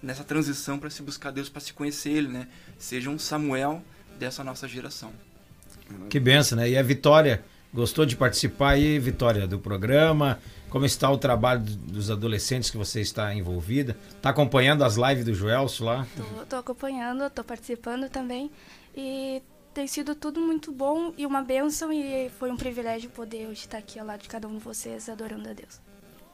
Nessa 0.00 0.22
transição 0.22 0.78
para 0.78 0.90
se 0.90 1.02
buscar 1.02 1.32
Deus, 1.32 1.48
para 1.48 1.60
se 1.60 1.72
conhecer 1.72 2.10
Ele, 2.10 2.28
né? 2.28 2.48
Seja 2.78 3.10
um 3.10 3.18
Samuel 3.18 3.82
dessa 4.18 4.44
nossa 4.44 4.68
geração. 4.68 5.12
Que 6.08 6.20
benção, 6.20 6.56
né? 6.56 6.70
E 6.70 6.76
a 6.76 6.82
vitória 6.82 7.44
Gostou 7.74 8.06
de 8.06 8.14
participar 8.14 8.70
aí, 8.70 9.00
Vitória, 9.00 9.48
do 9.48 9.58
programa? 9.58 10.38
Como 10.70 10.86
está 10.86 11.10
o 11.10 11.18
trabalho 11.18 11.60
dos 11.60 12.08
adolescentes 12.08 12.70
que 12.70 12.76
você 12.76 13.00
está 13.00 13.34
envolvida? 13.34 13.96
Está 14.10 14.30
acompanhando 14.30 14.84
as 14.84 14.94
lives 14.94 15.24
do 15.24 15.34
Joelso 15.34 15.84
lá? 15.84 16.06
Estou 16.40 16.60
acompanhando, 16.60 17.24
estou 17.24 17.44
participando 17.44 18.08
também. 18.08 18.48
E 18.96 19.42
tem 19.74 19.88
sido 19.88 20.14
tudo 20.14 20.40
muito 20.40 20.70
bom 20.70 21.12
e 21.18 21.26
uma 21.26 21.42
bênção. 21.42 21.92
E 21.92 22.30
foi 22.38 22.48
um 22.52 22.56
privilégio 22.56 23.10
poder 23.10 23.48
hoje 23.48 23.62
estar 23.62 23.78
aqui 23.78 23.98
ao 23.98 24.06
lado 24.06 24.22
de 24.22 24.28
cada 24.28 24.46
um 24.46 24.56
de 24.56 24.62
vocês, 24.62 25.08
adorando 25.08 25.48
a 25.48 25.52
Deus. 25.52 25.80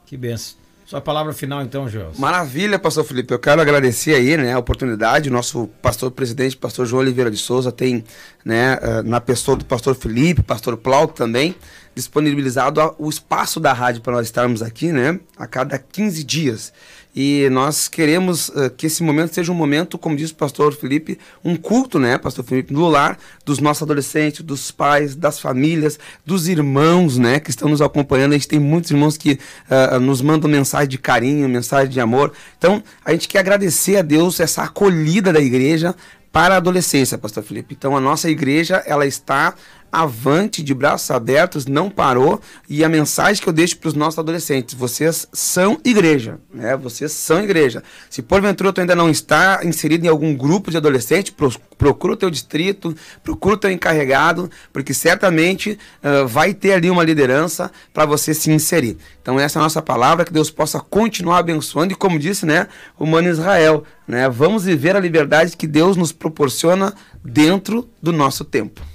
Que 0.04 0.18
benção. 0.18 0.58
Sua 0.90 1.00
palavra 1.00 1.32
final 1.32 1.62
então, 1.62 1.88
Joel. 1.88 2.10
Maravilha, 2.18 2.76
pastor 2.76 3.04
Felipe. 3.04 3.32
Eu 3.32 3.38
quero 3.38 3.62
agradecer 3.62 4.12
aí, 4.12 4.36
né, 4.36 4.52
a 4.52 4.58
oportunidade. 4.58 5.30
Nosso 5.30 5.68
pastor 5.80 6.10
presidente, 6.10 6.56
pastor 6.56 6.84
João 6.84 7.00
Oliveira 7.00 7.30
de 7.30 7.36
Souza, 7.36 7.70
tem, 7.70 8.02
né, 8.44 8.76
eh, 8.82 9.02
na 9.04 9.20
pessoa 9.20 9.56
do 9.56 9.64
pastor 9.64 9.94
Felipe, 9.94 10.42
pastor 10.42 10.76
Plauto 10.76 11.14
também, 11.14 11.54
disponibilizado 11.94 12.80
o 12.98 13.08
espaço 13.08 13.60
da 13.60 13.72
rádio 13.72 14.02
para 14.02 14.14
nós 14.14 14.26
estarmos 14.26 14.62
aqui, 14.62 14.90
né, 14.90 15.20
a 15.38 15.46
cada 15.46 15.78
15 15.78 16.24
dias. 16.24 16.72
E 17.14 17.48
nós 17.50 17.88
queremos 17.88 18.48
uh, 18.50 18.70
que 18.76 18.86
esse 18.86 19.02
momento 19.02 19.34
seja 19.34 19.50
um 19.50 19.54
momento, 19.54 19.98
como 19.98 20.14
disse 20.14 20.32
o 20.32 20.36
pastor 20.36 20.72
Felipe, 20.72 21.18
um 21.44 21.56
culto, 21.56 21.98
né, 21.98 22.16
pastor 22.16 22.44
Felipe, 22.44 22.72
no 22.72 22.88
lar 22.88 23.18
dos 23.44 23.58
nossos 23.58 23.82
adolescentes, 23.82 24.42
dos 24.42 24.70
pais, 24.70 25.16
das 25.16 25.40
famílias, 25.40 25.98
dos 26.24 26.46
irmãos, 26.46 27.18
né, 27.18 27.40
que 27.40 27.50
estão 27.50 27.68
nos 27.68 27.82
acompanhando. 27.82 28.32
A 28.32 28.36
gente 28.36 28.48
tem 28.48 28.60
muitos 28.60 28.90
irmãos 28.90 29.16
que 29.16 29.38
uh, 29.68 29.98
nos 29.98 30.22
mandam 30.22 30.48
mensagem 30.48 30.88
de 30.88 30.98
carinho, 30.98 31.48
mensagem 31.48 31.88
de 31.88 32.00
amor. 32.00 32.32
Então, 32.56 32.82
a 33.04 33.12
gente 33.12 33.26
quer 33.26 33.40
agradecer 33.40 33.96
a 33.96 34.02
Deus 34.02 34.38
essa 34.38 34.62
acolhida 34.62 35.32
da 35.32 35.40
igreja 35.40 35.94
para 36.32 36.54
a 36.54 36.58
adolescência, 36.58 37.18
pastor 37.18 37.42
Felipe. 37.42 37.74
Então, 37.76 37.96
a 37.96 38.00
nossa 38.00 38.30
igreja, 38.30 38.82
ela 38.86 39.04
está 39.04 39.54
avante, 39.92 40.62
de 40.62 40.74
braços 40.74 41.10
abertos, 41.10 41.66
não 41.66 41.90
parou. 41.90 42.40
E 42.68 42.84
a 42.84 42.88
mensagem 42.88 43.42
que 43.42 43.48
eu 43.48 43.52
deixo 43.52 43.78
para 43.78 43.88
os 43.88 43.94
nossos 43.94 44.18
adolescentes: 44.18 44.74
vocês 44.74 45.26
são 45.32 45.78
igreja, 45.84 46.38
né? 46.52 46.76
Vocês 46.76 47.12
são 47.12 47.42
igreja. 47.42 47.82
Se 48.08 48.22
porventura 48.22 48.72
tu 48.72 48.80
ainda 48.80 48.94
não 48.94 49.10
está 49.10 49.60
inserido 49.64 50.04
em 50.04 50.08
algum 50.08 50.34
grupo 50.34 50.70
de 50.70 50.76
adolescentes, 50.76 51.34
procura 51.78 52.12
o 52.12 52.16
teu 52.16 52.30
distrito, 52.30 52.94
procura 53.24 53.54
o 53.54 53.58
teu 53.58 53.70
encarregado, 53.70 54.50
porque 54.72 54.92
certamente 54.92 55.78
uh, 56.04 56.26
vai 56.26 56.52
ter 56.52 56.72
ali 56.72 56.90
uma 56.90 57.02
liderança 57.02 57.70
para 57.92 58.04
você 58.04 58.34
se 58.34 58.50
inserir. 58.50 58.98
Então 59.22 59.38
essa 59.38 59.58
é 59.58 59.60
a 59.60 59.62
nossa 59.62 59.80
palavra, 59.80 60.24
que 60.24 60.32
Deus 60.32 60.50
possa 60.50 60.78
continuar 60.78 61.38
abençoando 61.38 61.92
e 61.92 61.96
como 61.96 62.18
disse, 62.18 62.44
né, 62.44 62.68
mano 62.98 63.28
Israel, 63.28 63.84
né, 64.06 64.28
vamos 64.28 64.64
viver 64.64 64.94
a 64.94 65.00
liberdade 65.00 65.56
que 65.56 65.66
Deus 65.66 65.96
nos 65.96 66.12
proporciona 66.12 66.94
dentro 67.24 67.88
do 68.02 68.12
nosso 68.12 68.44
tempo. 68.44 68.89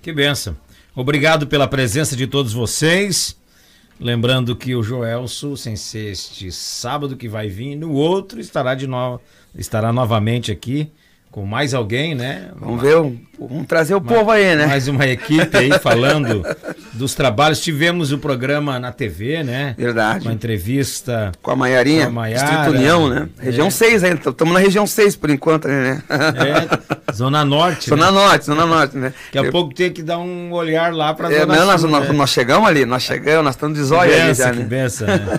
Que 0.00 0.12
benção. 0.12 0.56
Obrigado 0.94 1.46
pela 1.46 1.66
presença 1.66 2.16
de 2.16 2.26
todos 2.26 2.52
vocês. 2.52 3.36
Lembrando 4.00 4.54
que 4.54 4.74
o 4.74 4.82
Joelso, 4.82 5.56
sem 5.56 5.74
ser 5.74 6.12
este 6.12 6.52
sábado 6.52 7.16
que 7.16 7.28
vai 7.28 7.48
vir, 7.48 7.74
no 7.74 7.92
outro 7.92 8.40
estará 8.40 8.74
de 8.74 8.86
novo, 8.86 9.20
estará 9.56 9.92
novamente 9.92 10.52
aqui 10.52 10.92
com 11.30 11.44
mais 11.44 11.74
alguém, 11.74 12.14
né? 12.14 12.48
Vamos 12.56 12.80
ver, 12.80 12.94
vamos 13.38 13.66
trazer 13.66 13.94
o 13.94 14.00
povo 14.00 14.30
aí, 14.30 14.56
né? 14.56 14.66
Mais 14.66 14.88
uma 14.88 15.06
equipe 15.06 15.56
aí 15.56 15.78
falando 15.78 16.44
dos 16.94 17.14
trabalhos. 17.14 17.60
Tivemos 17.60 18.12
o 18.12 18.18
programa 18.18 18.78
na 18.78 18.92
TV, 18.92 19.42
né? 19.42 19.74
Verdade. 19.76 20.26
Uma 20.26 20.32
entrevista 20.32 21.32
com 21.42 21.50
a 21.50 21.56
Maiarinha, 21.56 22.04
com 22.04 22.10
a 22.10 22.12
Maiara, 22.12 22.46
Distrito 22.46 22.70
União, 22.70 23.08
né? 23.08 23.28
É. 23.38 23.44
Região 23.44 23.70
6 23.70 24.04
ainda, 24.04 24.30
estamos 24.30 24.54
na 24.54 24.60
região 24.60 24.86
6 24.86 25.16
por 25.16 25.30
enquanto, 25.30 25.68
né? 25.68 26.02
É, 26.08 27.12
Zona 27.12 27.44
Norte. 27.44 27.90
Zona 27.90 28.06
né? 28.06 28.12
Norte, 28.12 28.44
Zona 28.46 28.66
Norte, 28.66 28.96
né? 28.96 29.12
Daqui 29.26 29.38
a 29.38 29.42
Eu... 29.42 29.52
pouco 29.52 29.74
tem 29.74 29.92
que 29.92 30.02
dar 30.02 30.18
um 30.18 30.52
olhar 30.52 30.94
lá 30.94 31.12
para 31.12 31.32
é, 31.32 31.40
Zona 31.40 31.54
não, 31.54 31.78
Sul, 31.78 31.90
nós, 31.90 32.08
né? 32.08 32.14
nós, 32.14 32.30
chegamos 32.30 32.68
ali, 32.68 32.86
nós 32.86 33.02
chegamos, 33.02 33.44
nós 33.44 33.54
estamos 33.54 33.78
de 33.78 33.84
zóia 33.84 34.24
ali 34.24 34.34
já, 34.34 34.52
né? 34.52 34.64
Benção, 34.64 35.06
né? 35.06 35.38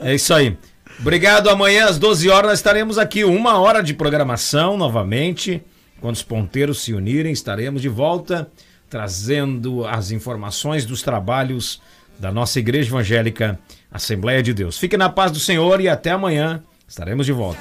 É 0.00 0.14
isso 0.14 0.34
aí. 0.34 0.56
Obrigado. 1.00 1.48
Amanhã 1.48 1.86
às 1.86 1.98
12 1.98 2.28
horas 2.28 2.50
nós 2.50 2.58
estaremos 2.58 2.98
aqui. 2.98 3.24
Uma 3.24 3.58
hora 3.58 3.82
de 3.82 3.94
programação 3.94 4.76
novamente. 4.76 5.62
Quando 6.00 6.14
os 6.14 6.22
ponteiros 6.22 6.82
se 6.82 6.92
unirem, 6.92 7.32
estaremos 7.32 7.82
de 7.82 7.88
volta 7.88 8.50
trazendo 8.90 9.86
as 9.86 10.10
informações 10.10 10.84
dos 10.84 11.00
trabalhos 11.00 11.80
da 12.18 12.32
nossa 12.32 12.58
Igreja 12.58 12.90
Evangélica 12.90 13.58
Assembleia 13.90 14.42
de 14.42 14.52
Deus. 14.52 14.76
Fique 14.76 14.96
na 14.96 15.08
paz 15.08 15.30
do 15.30 15.38
Senhor 15.38 15.80
e 15.80 15.88
até 15.88 16.10
amanhã 16.10 16.62
estaremos 16.86 17.24
de 17.24 17.32
volta. 17.32 17.60